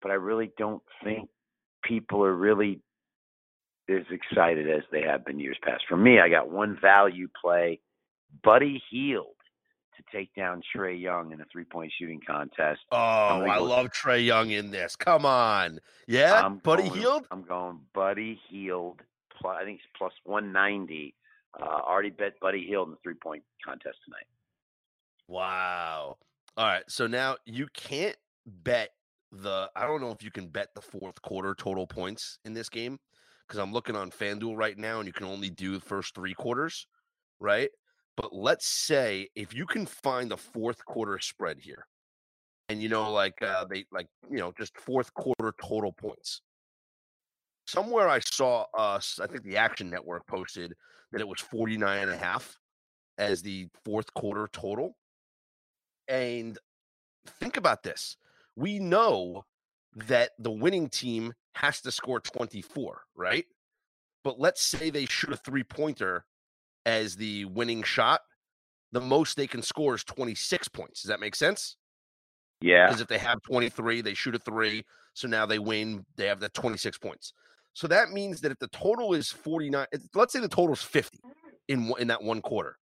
but 0.00 0.10
I 0.10 0.14
really 0.14 0.52
don't 0.58 0.82
think 1.02 1.28
people 1.82 2.24
are 2.24 2.34
really 2.34 2.80
as 3.88 4.04
excited 4.10 4.70
as 4.70 4.82
they 4.90 5.02
have 5.02 5.24
been 5.24 5.40
years 5.40 5.58
past. 5.62 5.84
For 5.88 5.96
me, 5.96 6.20
I 6.20 6.28
got 6.28 6.50
one 6.50 6.78
value 6.80 7.28
play, 7.40 7.80
Buddy 8.42 8.82
Hield 8.90 9.34
to 9.96 10.16
take 10.16 10.34
down 10.34 10.62
Trae 10.74 11.00
Young 11.00 11.32
in 11.32 11.40
a 11.40 11.44
three 11.52 11.64
point 11.64 11.92
shooting 11.98 12.20
contest. 12.26 12.80
Oh, 12.90 12.96
I 12.96 13.58
go, 13.58 13.64
love 13.64 13.90
Trae 13.90 14.24
Young 14.24 14.50
in 14.50 14.70
this. 14.70 14.96
Come 14.96 15.26
on. 15.26 15.80
Yeah, 16.06 16.40
I'm 16.44 16.58
Buddy 16.58 16.88
going, 16.88 17.00
Hield? 17.00 17.26
I'm 17.30 17.42
going 17.42 17.80
Buddy 17.94 18.40
Hield. 18.48 19.00
Plus, 19.40 19.56
I 19.60 19.64
think 19.64 19.80
it's 19.80 19.88
plus 19.96 20.12
190. 20.24 21.14
Uh, 21.60 21.64
already 21.64 22.10
bet 22.10 22.38
Buddy 22.40 22.66
Hield 22.66 22.88
in 22.88 22.92
the 22.92 22.98
three 23.02 23.14
point 23.14 23.42
contest 23.64 23.98
tonight. 24.04 24.26
Wow. 25.28 26.16
All 26.56 26.66
right. 26.66 26.84
So 26.88 27.06
now 27.06 27.36
you 27.44 27.66
can't 27.74 28.16
bet 28.46 28.90
the, 29.30 29.70
I 29.74 29.86
don't 29.86 30.00
know 30.00 30.10
if 30.10 30.22
you 30.22 30.30
can 30.30 30.48
bet 30.48 30.74
the 30.74 30.82
fourth 30.82 31.20
quarter 31.22 31.54
total 31.54 31.86
points 31.86 32.38
in 32.44 32.52
this 32.52 32.68
game 32.68 32.98
because 33.52 33.62
I'm 33.62 33.74
looking 33.74 33.96
on 33.96 34.10
FanDuel 34.10 34.56
right 34.56 34.78
now 34.78 35.00
and 35.00 35.06
you 35.06 35.12
can 35.12 35.26
only 35.26 35.50
do 35.50 35.74
the 35.74 35.80
first 35.80 36.14
three 36.14 36.32
quarters, 36.32 36.86
right? 37.38 37.68
But 38.16 38.34
let's 38.34 38.66
say 38.66 39.28
if 39.36 39.54
you 39.54 39.66
can 39.66 39.84
find 39.84 40.30
the 40.30 40.38
fourth 40.38 40.82
quarter 40.86 41.18
spread 41.18 41.58
here, 41.58 41.86
and 42.70 42.82
you 42.82 42.88
know, 42.88 43.12
like 43.12 43.42
uh, 43.42 43.66
they 43.66 43.84
like 43.92 44.06
you 44.30 44.38
know 44.38 44.54
just 44.56 44.78
fourth 44.78 45.12
quarter 45.12 45.52
total 45.62 45.92
points. 45.92 46.40
Somewhere 47.66 48.08
I 48.08 48.20
saw 48.20 48.64
us, 48.72 49.20
I 49.22 49.26
think 49.26 49.42
the 49.42 49.58
Action 49.58 49.90
Network 49.90 50.26
posted 50.26 50.74
that 51.12 51.20
it 51.20 51.28
was 51.28 51.40
49 51.40 51.98
and 51.98 52.10
a 52.10 52.16
half 52.16 52.58
as 53.18 53.42
the 53.42 53.68
fourth 53.84 54.14
quarter 54.14 54.48
total. 54.50 54.96
And 56.08 56.58
think 57.38 57.58
about 57.58 57.82
this. 57.82 58.16
We 58.56 58.78
know 58.78 59.44
that 59.94 60.30
the 60.38 60.50
winning 60.50 60.88
team 60.88 61.34
has 61.54 61.80
to 61.82 61.90
score 61.90 62.20
24, 62.20 63.02
right? 63.16 63.46
But 64.24 64.38
let's 64.38 64.62
say 64.62 64.90
they 64.90 65.06
shoot 65.06 65.32
a 65.32 65.36
three 65.36 65.64
pointer 65.64 66.24
as 66.86 67.16
the 67.16 67.44
winning 67.46 67.82
shot, 67.82 68.20
the 68.92 69.00
most 69.00 69.36
they 69.36 69.46
can 69.46 69.62
score 69.62 69.94
is 69.94 70.04
26 70.04 70.68
points. 70.68 71.02
Does 71.02 71.08
that 71.08 71.20
make 71.20 71.34
sense? 71.34 71.76
Yeah. 72.60 72.86
Because 72.86 73.00
if 73.00 73.08
they 73.08 73.18
have 73.18 73.42
23, 73.42 74.02
they 74.02 74.14
shoot 74.14 74.34
a 74.34 74.38
three. 74.38 74.84
So 75.14 75.28
now 75.28 75.46
they 75.46 75.58
win. 75.58 76.04
They 76.16 76.26
have 76.26 76.40
that 76.40 76.54
26 76.54 76.98
points. 76.98 77.32
So 77.74 77.86
that 77.88 78.10
means 78.10 78.40
that 78.42 78.52
if 78.52 78.58
the 78.58 78.68
total 78.68 79.14
is 79.14 79.30
49, 79.30 79.86
let's 80.14 80.32
say 80.32 80.40
the 80.40 80.48
total 80.48 80.74
is 80.74 80.82
50 80.82 81.18
in 81.68 81.92
in 81.98 82.08
that 82.08 82.22
one 82.22 82.42
quarter, 82.42 82.76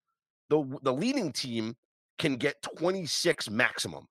the 0.49 0.79
the 0.83 0.93
leading 0.93 1.33
team 1.33 1.77
can 2.19 2.37
get 2.37 2.61
26 2.77 3.51
maximum. 3.51 4.07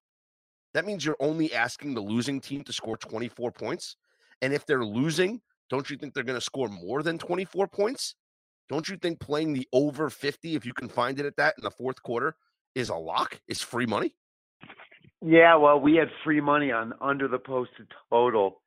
That 0.74 0.86
means 0.86 1.06
you're 1.06 1.18
only 1.20 1.54
asking 1.54 1.94
the 1.94 2.02
losing 2.02 2.40
team 2.40 2.64
to 2.64 2.74
score 2.74 2.98
24 2.98 3.52
points. 3.52 3.96
And 4.42 4.54
if 4.54 4.66
they're 4.66 4.86
losing, 4.86 5.42
don't 5.70 5.90
you 5.90 5.98
think 5.98 6.14
they're 6.14 6.24
going 6.24 6.40
to 6.40 6.46
score 6.46 6.70
more 6.70 7.04
than 7.04 7.18
24 7.18 7.68
points? 7.68 8.16
Don't 8.70 8.88
you 8.88 8.98
think 8.98 9.20
playing 9.20 9.54
the 9.54 9.68
over 9.74 10.10
50, 10.10 10.56
if 10.56 10.66
you 10.66 10.74
can 10.74 10.90
find 10.90 11.20
it 11.20 11.26
at 11.26 11.36
that 11.38 11.56
in 11.58 11.64
the 11.64 11.72
fourth 11.72 12.02
quarter, 12.04 12.36
is 12.76 12.90
a 12.90 12.96
lock? 12.96 13.40
Is 13.48 13.62
free 13.62 13.86
money? 13.86 14.14
Yeah, 15.22 15.56
well, 15.56 15.80
we 15.80 15.96
had 15.96 16.08
free 16.24 16.40
money 16.40 16.72
on 16.72 16.94
under 17.02 17.28
the 17.28 17.40
posted 17.40 17.88
total 18.10 18.62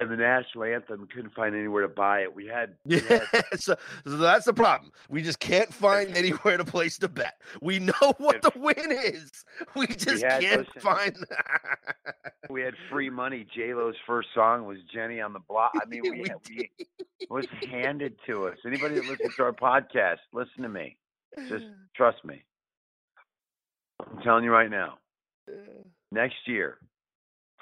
and 0.00 0.10
the 0.10 0.16
national 0.16 0.64
anthem 0.64 1.08
couldn't 1.12 1.34
find 1.34 1.54
anywhere 1.54 1.82
to 1.82 1.88
buy 1.88 2.20
it. 2.20 2.34
We 2.34 2.46
had, 2.46 2.74
we 2.84 3.00
had 3.00 3.22
yeah, 3.32 3.40
so, 3.56 3.76
so, 4.04 4.16
that's 4.16 4.46
the 4.46 4.52
problem. 4.52 4.92
We 5.08 5.22
just 5.22 5.40
can't 5.40 5.72
find 5.72 6.10
anywhere 6.16 6.56
to 6.56 6.64
place 6.64 6.98
to 6.98 7.08
bet. 7.08 7.40
We 7.60 7.78
know 7.78 8.14
what 8.18 8.42
the 8.42 8.52
win 8.56 8.92
is. 8.92 9.44
We 9.74 9.86
just 9.86 10.16
we 10.16 10.20
had, 10.22 10.40
can't 10.42 10.66
listen, 10.66 10.80
find 10.80 11.16
that. 11.30 12.14
We 12.50 12.62
had 12.62 12.74
free 12.90 13.10
money. 13.10 13.46
J 13.54 13.74
Lo's 13.74 13.94
first 14.06 14.28
song 14.34 14.66
was 14.66 14.78
Jenny 14.92 15.20
on 15.20 15.32
the 15.32 15.40
Block. 15.40 15.72
I 15.80 15.86
mean, 15.86 16.02
we, 16.02 16.10
we, 16.10 16.28
had, 16.28 16.38
we 16.48 16.70
was 17.30 17.46
handed 17.70 18.16
to 18.26 18.48
us. 18.48 18.58
Anybody 18.66 18.96
that 18.96 19.06
listens 19.06 19.34
to 19.36 19.42
our 19.44 19.52
podcast, 19.52 20.18
listen 20.32 20.62
to 20.62 20.68
me. 20.68 20.96
Just 21.48 21.64
trust 21.96 22.24
me. 22.24 22.42
I'm 24.00 24.22
telling 24.22 24.44
you 24.44 24.50
right 24.50 24.70
now. 24.70 24.98
Next 26.12 26.36
year, 26.46 26.78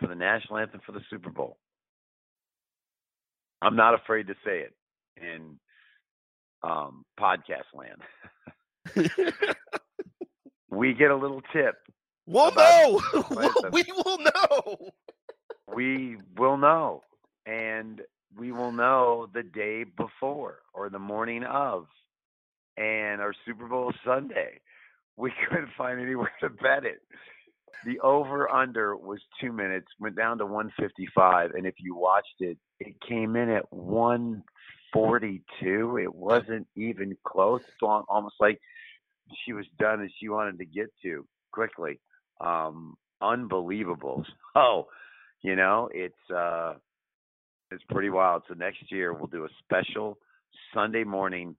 for 0.01 0.07
the 0.07 0.15
national 0.15 0.59
anthem 0.59 0.81
for 0.85 0.93
the 0.93 1.01
Super 1.11 1.31
Bowl, 1.31 1.59
I'm 3.65 3.77
not 3.77 3.95
afraid 3.95 4.27
to 4.27 4.35
say 4.45 4.61
it 4.61 4.75
in 5.17 5.59
um, 6.63 7.05
podcast 7.19 7.65
land. 7.73 9.11
we 10.71 10.93
get 10.93 11.11
a 11.11 11.17
little 11.17 11.41
tip. 11.51 11.77
We'll 12.27 12.55
know. 12.55 13.01
we 13.73 13.85
will 14.05 14.19
know. 14.19 14.91
We 15.75 16.19
will 16.37 16.59
know. 16.59 17.03
And 17.47 18.03
we 18.37 18.53
will 18.53 18.73
know 18.73 19.29
the 19.33 19.43
day 19.43 19.85
before 19.85 20.59
or 20.75 20.91
the 20.91 20.99
morning 20.99 21.45
of. 21.45 21.87
And 22.77 23.23
our 23.23 23.33
Super 23.47 23.67
Bowl 23.67 23.93
Sunday. 24.05 24.61
We 25.17 25.33
couldn't 25.49 25.71
find 25.79 26.01
anywhere 26.01 26.33
to 26.41 26.51
bet 26.51 26.85
it. 26.85 27.01
The 27.85 28.01
over 28.01 28.51
under 28.51 28.97
was 28.97 29.21
two 29.41 29.53
minutes, 29.53 29.87
went 29.99 30.17
down 30.17 30.39
to 30.39 30.47
155, 30.47 31.51
and 31.53 31.67
if 31.67 31.75
you 31.79 31.95
watched 31.95 32.41
it, 32.41 32.57
it 32.81 32.97
came 33.07 33.37
in 33.37 33.51
at 33.51 33.71
142. 33.73 35.99
It 35.99 36.15
wasn't 36.15 36.67
even 36.77 37.17
close. 37.27 37.61
It's 37.63 37.83
almost 37.83 38.37
like 38.41 38.59
she 39.45 39.53
was 39.53 39.67
done 39.79 40.03
as 40.03 40.11
she 40.19 40.29
wanted 40.29 40.59
to 40.59 40.65
get 40.65 40.87
to 41.03 41.27
quickly. 41.53 42.01
Um, 42.41 42.97
unbelievable. 43.21 44.25
Oh, 44.57 44.87
you 45.43 45.57
know, 45.57 45.89
it's 45.93 46.15
uh, 46.33 46.75
it's 47.73 47.83
pretty 47.91 48.09
wild. 48.09 48.45
So 48.47 48.55
next 48.55 48.93
year 48.93 49.13
we'll 49.13 49.27
do 49.27 49.45
a 49.45 49.49
special 49.65 50.17
Sunday 50.73 51.03
morning 51.03 51.57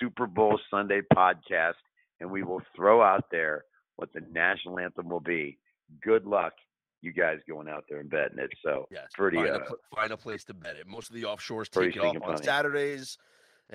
Super 0.00 0.26
Bowl 0.26 0.58
Sunday 0.70 1.02
podcast, 1.14 1.74
and 2.18 2.30
we 2.30 2.42
will 2.42 2.62
throw 2.74 3.02
out 3.02 3.26
there 3.30 3.66
what 4.00 4.12
the 4.14 4.22
national 4.32 4.78
anthem 4.78 5.08
will 5.08 5.20
be. 5.20 5.58
Good 6.02 6.24
luck, 6.24 6.54
you 7.02 7.12
guys 7.12 7.38
going 7.48 7.68
out 7.68 7.84
there 7.88 8.00
and 8.00 8.08
betting 8.08 8.38
it. 8.38 8.50
So 8.64 8.88
yes, 8.90 9.08
pretty 9.14 9.36
find, 9.36 9.50
uh, 9.50 9.58
a, 9.60 9.94
find 9.94 10.12
a 10.12 10.16
place 10.16 10.42
to 10.44 10.54
bet 10.54 10.76
it. 10.76 10.86
Most 10.86 11.10
of 11.10 11.14
the 11.14 11.24
offshores 11.24 11.68
take 11.68 11.96
it 11.96 12.02
off 12.02 12.16
on 12.16 12.20
funny. 12.22 12.42
Saturdays, 12.42 13.18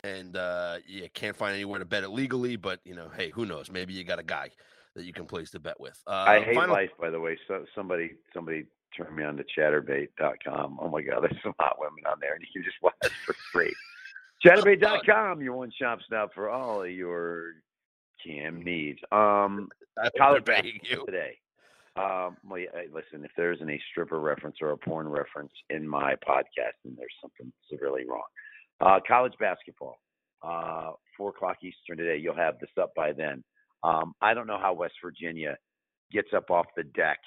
and 0.03 0.35
uh, 0.35 0.77
you 0.87 1.07
can't 1.13 1.35
find 1.35 1.53
anywhere 1.53 1.79
to 1.79 1.85
bet 1.85 2.03
it 2.03 2.09
legally. 2.09 2.55
But 2.55 2.79
you 2.83 2.95
know, 2.95 3.09
hey, 3.15 3.29
who 3.29 3.45
knows? 3.45 3.71
Maybe 3.71 3.93
you 3.93 4.03
got 4.03 4.19
a 4.19 4.23
guy 4.23 4.49
that 4.95 5.05
you 5.05 5.13
can 5.13 5.25
place 5.25 5.51
to 5.51 5.59
bet 5.59 5.79
with. 5.79 6.01
Uh, 6.07 6.25
I 6.27 6.39
hate 6.41 6.55
final... 6.55 6.73
life, 6.73 6.91
by 6.99 7.11
the 7.11 7.19
way. 7.19 7.37
So 7.47 7.65
somebody 7.75 8.13
somebody 8.33 8.65
turned 8.97 9.15
me 9.15 9.23
on 9.23 9.37
to 9.37 9.43
chaturbate.com. 9.57 10.79
Oh 10.81 10.89
my 10.89 11.01
God, 11.01 11.21
there's 11.21 11.41
some 11.43 11.53
hot 11.59 11.77
women 11.79 12.03
on 12.09 12.17
there, 12.19 12.33
and 12.33 12.41
you 12.41 12.47
can 12.51 12.63
just 12.63 12.81
watch 12.81 13.13
for 13.25 13.35
free. 13.51 13.73
Chaturbate.com, 14.45 15.41
your 15.41 15.55
one 15.55 15.71
shop 15.79 15.99
stop 16.05 16.33
for 16.33 16.49
all 16.49 16.85
your 16.85 17.53
Cam 18.25 18.63
needs. 18.63 18.99
Um, 19.11 19.69
college 20.17 20.45
basketball 20.45 21.05
today. 21.05 21.37
Um, 21.97 22.35
well, 22.43 22.59
yeah, 22.59 22.69
listen, 22.93 23.23
if 23.23 23.31
there 23.37 23.53
isn't 23.53 23.69
a 23.69 23.79
stripper 23.91 24.19
reference 24.19 24.57
or 24.61 24.71
a 24.71 24.77
porn 24.77 25.07
reference 25.07 25.53
in 25.69 25.87
my 25.87 26.15
podcast, 26.27 26.75
then 26.83 26.95
there's 26.97 27.13
something 27.21 27.51
severely 27.71 28.03
wrong. 28.07 28.23
Uh, 28.81 28.99
college 29.07 29.33
basketball, 29.39 29.97
uh, 30.43 30.91
four 31.17 31.29
o'clock 31.29 31.57
Eastern 31.63 31.97
today. 31.97 32.21
You'll 32.21 32.35
have 32.35 32.59
this 32.59 32.69
up 32.81 32.91
by 32.95 33.13
then. 33.13 33.43
Um, 33.83 34.13
I 34.21 34.33
don't 34.33 34.47
know 34.47 34.59
how 34.59 34.73
West 34.73 34.95
Virginia 35.01 35.57
gets 36.11 36.29
up 36.35 36.51
off 36.51 36.65
the 36.75 36.83
deck. 36.83 37.19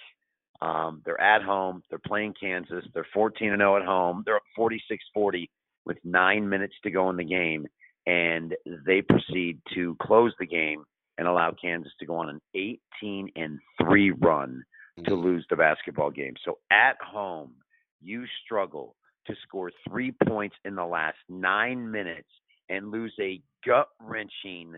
Um, 0.61 1.03
they're 1.05 1.21
at 1.21 1.43
home. 1.43 1.83
They're 1.89 2.01
playing 2.07 2.35
Kansas. 2.39 2.85
They're 2.93 3.07
14 3.15 3.53
and 3.53 3.61
0 3.61 3.77
at 3.77 3.87
home. 3.87 4.23
They're 4.27 4.37
up 4.37 4.43
46-40 4.59 5.49
with 5.87 5.97
nine 6.05 6.49
minutes 6.49 6.75
to 6.83 6.91
go 6.91 7.09
in 7.11 7.17
the 7.17 7.25
game, 7.25 7.67
and 8.09 8.57
they 8.87 9.03
proceed 9.03 9.61
to 9.75 9.95
close 10.01 10.33
the 10.41 10.47
game 10.47 10.83
and 11.19 11.29
allow 11.29 11.53
Kansas 11.53 11.93
to 12.01 12.07
go 12.07 12.17
on 12.17 12.31
an 12.31 12.41
18 12.55 13.29
and 13.37 13.59
3 13.83 14.13
run 14.13 14.65
to 15.05 15.11
mm-hmm. 15.11 15.23
lose 15.23 15.47
the 15.51 15.57
basketball 15.57 16.11
game. 16.11 16.33
So 16.43 16.59
at 16.71 16.97
home, 17.07 17.53
you 18.01 18.25
struggle 18.45 18.97
to 19.27 19.35
score 19.47 19.71
3 19.91 20.13
points 20.27 20.57
in 20.65 20.75
the 20.75 20.87
last 20.87 21.19
9 21.29 21.91
minutes 21.91 22.31
and 22.71 22.91
lose 22.91 23.13
a 23.21 23.43
gut 23.67 23.89
wrenching, 24.01 24.77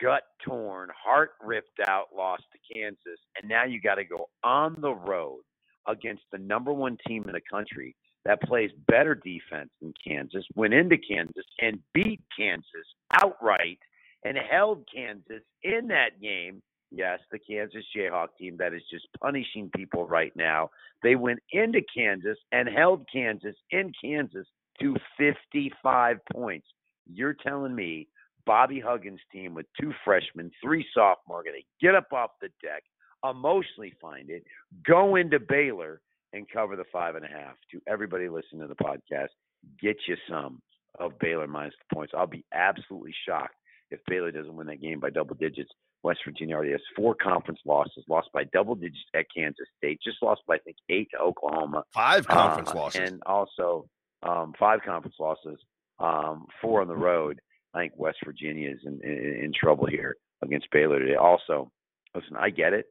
gut 0.00 0.22
torn, 0.42 0.88
heart 0.96 1.32
ripped 1.44 1.80
out 1.86 2.06
loss 2.16 2.40
to 2.52 2.74
Kansas. 2.74 3.20
And 3.36 3.46
now 3.46 3.66
you 3.66 3.78
got 3.78 3.96
to 3.96 4.04
go 4.04 4.30
on 4.42 4.74
the 4.80 4.94
road 4.94 5.40
against 5.86 6.22
the 6.32 6.38
number 6.38 6.72
one 6.72 6.96
team 7.06 7.24
in 7.26 7.32
the 7.32 7.42
country 7.50 7.94
that 8.24 8.42
plays 8.42 8.70
better 8.86 9.14
defense 9.14 9.70
than 9.80 9.94
Kansas 10.06 10.44
went 10.54 10.74
into 10.74 10.98
Kansas 10.98 11.44
and 11.60 11.80
beat 11.94 12.20
Kansas 12.36 12.86
outright 13.12 13.78
and 14.24 14.36
held 14.36 14.86
Kansas 14.92 15.42
in 15.62 15.88
that 15.88 16.20
game. 16.20 16.62
Yes, 16.90 17.20
the 17.30 17.38
Kansas 17.38 17.84
Jayhawk 17.96 18.28
team 18.38 18.56
that 18.58 18.72
is 18.72 18.82
just 18.90 19.06
punishing 19.20 19.70
people 19.76 20.06
right 20.06 20.32
now. 20.34 20.70
They 21.02 21.14
went 21.16 21.40
into 21.52 21.80
Kansas 21.94 22.38
and 22.50 22.68
held 22.68 23.06
Kansas 23.12 23.54
in 23.70 23.92
Kansas 24.02 24.46
to 24.80 24.96
55 25.18 26.18
points. 26.32 26.66
You're 27.12 27.34
telling 27.34 27.74
me 27.74 28.08
Bobby 28.46 28.80
Huggins' 28.80 29.20
team 29.30 29.54
with 29.54 29.66
two 29.78 29.92
freshmen, 30.04 30.50
three 30.62 30.86
sophomore, 30.94 31.42
going 31.42 31.60
to 31.60 31.86
get 31.86 31.94
up 31.94 32.12
off 32.12 32.30
the 32.40 32.48
deck, 32.62 32.82
emotionally 33.28 33.92
find 34.00 34.30
it, 34.30 34.44
go 34.86 35.16
into 35.16 35.38
Baylor, 35.38 36.00
and 36.32 36.46
cover 36.50 36.76
the 36.76 36.84
five 36.92 37.14
and 37.14 37.24
a 37.24 37.28
half. 37.28 37.54
To 37.72 37.80
everybody 37.86 38.28
listening 38.28 38.62
to 38.62 38.68
the 38.68 38.74
podcast, 38.74 39.28
get 39.80 39.96
you 40.06 40.16
some 40.28 40.60
of 40.98 41.18
Baylor 41.18 41.46
minus 41.46 41.74
the 41.88 41.94
points. 41.94 42.12
I'll 42.16 42.26
be 42.26 42.44
absolutely 42.52 43.14
shocked 43.26 43.54
if 43.90 44.00
Baylor 44.06 44.30
doesn't 44.30 44.54
win 44.54 44.66
that 44.66 44.80
game 44.82 45.00
by 45.00 45.10
double 45.10 45.34
digits. 45.34 45.70
West 46.02 46.20
Virginia 46.24 46.54
already 46.54 46.72
has 46.72 46.80
four 46.94 47.14
conference 47.14 47.60
losses, 47.64 48.04
lost 48.08 48.28
by 48.32 48.44
double 48.52 48.74
digits 48.74 49.04
at 49.14 49.26
Kansas 49.34 49.66
State, 49.76 50.00
just 50.02 50.22
lost 50.22 50.42
by 50.46 50.54
I 50.54 50.58
think 50.58 50.76
eight 50.88 51.08
to 51.12 51.18
Oklahoma. 51.18 51.82
Five 51.92 52.26
conference 52.28 52.70
uh, 52.70 52.76
losses. 52.76 53.00
And 53.00 53.22
also 53.26 53.88
um, 54.22 54.52
five 54.58 54.80
conference 54.84 55.16
losses, 55.18 55.58
um, 55.98 56.46
four 56.60 56.80
on 56.80 56.88
the 56.88 56.96
road. 56.96 57.40
I 57.74 57.80
think 57.80 57.92
West 57.96 58.18
Virginia 58.24 58.70
is 58.70 58.80
in, 58.84 59.00
in, 59.02 59.44
in 59.44 59.52
trouble 59.58 59.86
here 59.86 60.16
against 60.42 60.70
Baylor 60.70 61.00
today. 61.00 61.16
Also, 61.16 61.70
listen, 62.14 62.36
I 62.36 62.50
get 62.50 62.72
it. 62.72 62.86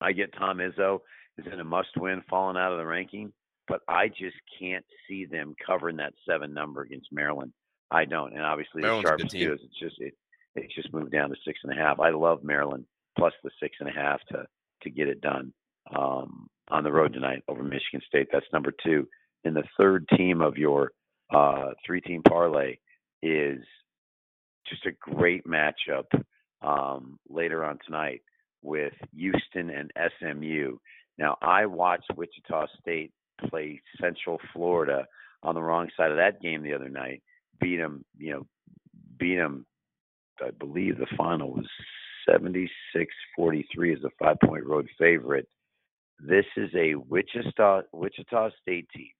I 0.00 0.12
get 0.12 0.34
Tom 0.36 0.58
Izzo 0.58 1.00
is 1.46 1.52
in 1.52 1.60
a 1.60 1.64
must-win, 1.64 2.22
falling 2.28 2.56
out 2.56 2.72
of 2.72 2.78
the 2.78 2.86
ranking, 2.86 3.32
but 3.68 3.80
I 3.88 4.08
just 4.08 4.36
can't 4.58 4.84
see 5.08 5.24
them 5.24 5.54
covering 5.64 5.96
that 5.96 6.14
seven 6.28 6.52
number 6.52 6.82
against 6.82 7.08
Maryland. 7.12 7.52
I 7.90 8.04
don't, 8.04 8.32
and 8.32 8.42
obviously 8.42 8.82
Maryland's 8.82 9.04
the 9.04 9.08
sharpest 9.08 9.30
team. 9.30 9.46
too 9.46 9.52
is 9.54 9.60
it's 9.64 9.78
just 9.78 10.00
it 10.00 10.14
it's 10.56 10.74
just 10.74 10.92
moved 10.92 11.12
down 11.12 11.30
to 11.30 11.36
six 11.44 11.58
and 11.64 11.72
a 11.72 11.76
half. 11.76 12.00
I 12.00 12.10
love 12.10 12.42
Maryland 12.42 12.84
plus 13.16 13.32
the 13.42 13.50
six 13.60 13.76
and 13.80 13.88
a 13.88 13.92
half 13.92 14.20
to 14.30 14.46
to 14.82 14.90
get 14.90 15.08
it 15.08 15.20
done 15.20 15.52
um, 15.94 16.48
on 16.68 16.84
the 16.84 16.92
road 16.92 17.12
tonight 17.12 17.42
over 17.48 17.62
Michigan 17.62 18.00
State. 18.06 18.28
That's 18.32 18.46
number 18.52 18.72
two. 18.84 19.08
And 19.44 19.56
the 19.56 19.64
third 19.78 20.06
team 20.16 20.40
of 20.40 20.56
your 20.56 20.92
uh, 21.34 21.70
three-team 21.84 22.22
parlay 22.22 22.76
is 23.22 23.62
just 24.68 24.86
a 24.86 24.92
great 24.92 25.44
matchup 25.46 26.06
um, 26.62 27.18
later 27.28 27.64
on 27.64 27.78
tonight 27.84 28.22
with 28.62 28.92
Houston 29.16 29.70
and 29.70 29.90
SMU. 30.18 30.76
Now, 31.20 31.36
I 31.42 31.66
watched 31.66 32.10
Wichita 32.16 32.66
State 32.80 33.12
play 33.50 33.82
Central 34.00 34.40
Florida 34.54 35.06
on 35.42 35.54
the 35.54 35.62
wrong 35.62 35.90
side 35.94 36.10
of 36.10 36.16
that 36.16 36.40
game 36.40 36.62
the 36.62 36.72
other 36.72 36.88
night. 36.88 37.22
Beat 37.60 37.76
them, 37.76 38.06
you 38.16 38.32
know, 38.32 38.46
beat 39.18 39.36
them. 39.36 39.66
I 40.42 40.50
believe 40.52 40.96
the 40.96 41.06
final 41.18 41.52
was 41.52 41.66
76-43 42.26 43.96
as 43.96 44.04
a 44.04 44.10
five-point 44.18 44.64
road 44.64 44.88
favorite. 44.98 45.46
This 46.18 46.46
is 46.56 46.70
a 46.74 46.94
Wichita 46.94 47.82
Wichita 47.92 48.48
State 48.62 48.88
team. 48.96 49.10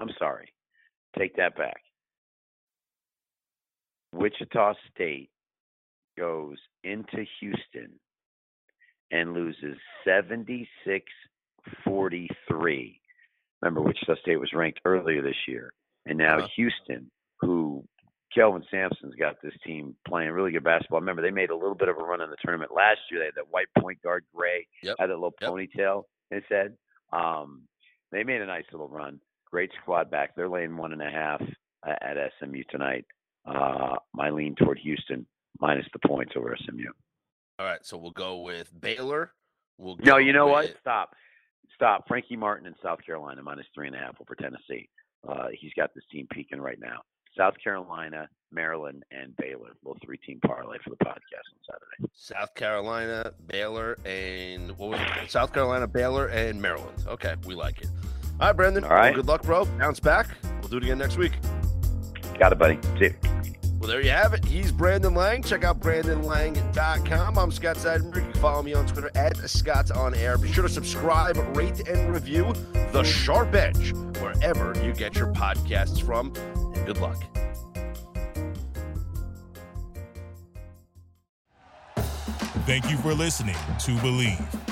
I'm 0.00 0.10
sorry, 0.18 0.48
take 1.18 1.36
that 1.36 1.56
back. 1.58 1.82
Wichita 4.14 4.74
State 4.94 5.28
goes 6.16 6.56
into 6.84 7.26
Houston 7.40 7.90
and 9.12 9.32
loses 9.34 9.76
76 10.04 11.04
43. 11.84 13.00
Remember, 13.60 13.80
Wichita 13.82 14.16
State 14.20 14.40
was 14.40 14.52
ranked 14.52 14.80
earlier 14.84 15.22
this 15.22 15.36
year. 15.46 15.72
And 16.06 16.18
now 16.18 16.38
Uh-huh. 16.38 16.48
Houston, 16.56 17.10
who 17.40 17.86
Kelvin 18.34 18.64
Sampson's 18.70 19.14
got 19.14 19.40
this 19.42 19.54
team 19.64 19.94
playing 20.06 20.30
really 20.32 20.50
good 20.50 20.64
basketball. 20.64 21.00
Remember, 21.00 21.22
they 21.22 21.30
made 21.30 21.50
a 21.50 21.54
little 21.56 21.74
bit 21.76 21.88
of 21.88 21.98
a 21.98 22.02
run 22.02 22.20
in 22.20 22.30
the 22.30 22.36
tournament 22.42 22.72
last 22.74 23.00
year. 23.10 23.20
They 23.20 23.26
had 23.26 23.34
that 23.36 23.50
white 23.52 23.68
point 23.78 24.00
guard, 24.02 24.24
Gray, 24.34 24.66
Yep. 24.82 24.96
had 24.98 25.10
that 25.10 25.14
little 25.14 25.34
Yep. 25.40 25.50
ponytail, 25.50 26.04
it 26.30 26.44
said. 26.48 26.76
Um, 27.12 27.68
they 28.10 28.24
made 28.24 28.40
a 28.40 28.46
nice 28.46 28.64
little 28.72 28.88
run. 28.88 29.20
Great 29.50 29.70
squad 29.82 30.10
back. 30.10 30.34
They're 30.34 30.48
laying 30.48 30.76
one 30.76 30.92
and 30.92 31.02
a 31.02 31.10
half 31.10 31.42
at 31.84 32.16
SMU 32.38 32.64
tonight. 32.70 33.04
Uh, 33.44 33.96
my 34.14 34.30
lean 34.30 34.54
toward 34.54 34.78
Houston 34.78 35.26
minus 35.60 35.86
the 35.92 35.98
points 36.08 36.32
over 36.36 36.56
SMU. 36.56 36.90
All 37.58 37.66
right, 37.66 37.84
so 37.84 37.96
we'll 37.96 38.10
go 38.10 38.40
with 38.40 38.72
Baylor. 38.80 39.32
We'll 39.78 39.96
No, 40.00 40.16
you 40.16 40.32
know 40.32 40.46
what? 40.46 40.74
Stop. 40.80 41.14
Stop. 41.74 42.06
Frankie 42.08 42.36
Martin 42.36 42.66
in 42.66 42.74
South 42.82 42.98
Carolina 43.04 43.42
minus 43.42 43.66
three 43.74 43.86
and 43.86 43.96
a 43.96 43.98
half 43.98 44.16
over 44.20 44.34
Tennessee. 44.34 44.88
Uh, 45.28 45.48
he's 45.58 45.72
got 45.76 45.94
this 45.94 46.04
team 46.10 46.26
peaking 46.32 46.60
right 46.60 46.78
now. 46.80 47.00
South 47.36 47.54
Carolina, 47.62 48.28
Maryland, 48.50 49.04
and 49.10 49.34
Baylor. 49.36 49.70
Little 49.82 49.98
three 50.04 50.18
team 50.18 50.38
parlay 50.44 50.76
for 50.84 50.90
the 50.90 50.96
podcast 50.96 51.48
on 51.50 51.78
Saturday. 51.98 52.12
South 52.14 52.54
Carolina, 52.54 53.32
Baylor, 53.46 53.98
and 54.04 54.76
what 54.78 54.90
was 54.90 55.00
it? 55.00 55.30
South 55.30 55.52
Carolina, 55.52 55.86
Baylor, 55.86 56.26
and 56.28 56.60
Maryland. 56.60 57.04
Okay, 57.06 57.34
we 57.46 57.54
like 57.54 57.80
it. 57.80 57.88
All 58.40 58.48
right, 58.48 58.56
Brandon. 58.56 58.84
All 58.84 58.90
right. 58.90 59.14
Well, 59.14 59.22
good 59.22 59.28
luck, 59.28 59.42
bro. 59.42 59.64
Bounce 59.64 60.00
back. 60.00 60.28
We'll 60.60 60.68
do 60.68 60.76
it 60.76 60.84
again 60.84 60.98
next 60.98 61.16
week. 61.16 61.32
Got 62.38 62.52
it, 62.52 62.58
buddy. 62.58 62.78
See 62.98 63.14
you. 63.22 63.31
Well, 63.82 63.90
there 63.90 64.00
you 64.00 64.10
have 64.10 64.32
it. 64.32 64.44
He's 64.44 64.70
Brandon 64.70 65.12
Lang. 65.12 65.42
Check 65.42 65.64
out 65.64 65.80
BrandonLang.com. 65.80 67.36
I'm 67.36 67.50
Scott 67.50 67.74
Seidenberg. 67.74 68.26
You 68.26 68.32
can 68.32 68.40
follow 68.40 68.62
me 68.62 68.74
on 68.74 68.86
Twitter 68.86 69.10
at 69.16 69.36
Scott's 69.50 69.90
On 69.90 70.14
Air. 70.14 70.38
Be 70.38 70.52
sure 70.52 70.62
to 70.62 70.68
subscribe, 70.68 71.36
rate, 71.56 71.88
and 71.88 72.14
review 72.14 72.52
The 72.92 73.02
Sharp 73.02 73.52
Edge 73.56 73.92
wherever 74.20 74.72
you 74.84 74.92
get 74.92 75.16
your 75.16 75.32
podcasts 75.32 76.00
from. 76.00 76.32
And 76.76 76.86
good 76.86 76.98
luck. 76.98 77.20
Thank 82.64 82.88
you 82.88 82.96
for 82.98 83.12
listening 83.12 83.56
to 83.80 83.90
Bleav. 83.96 84.71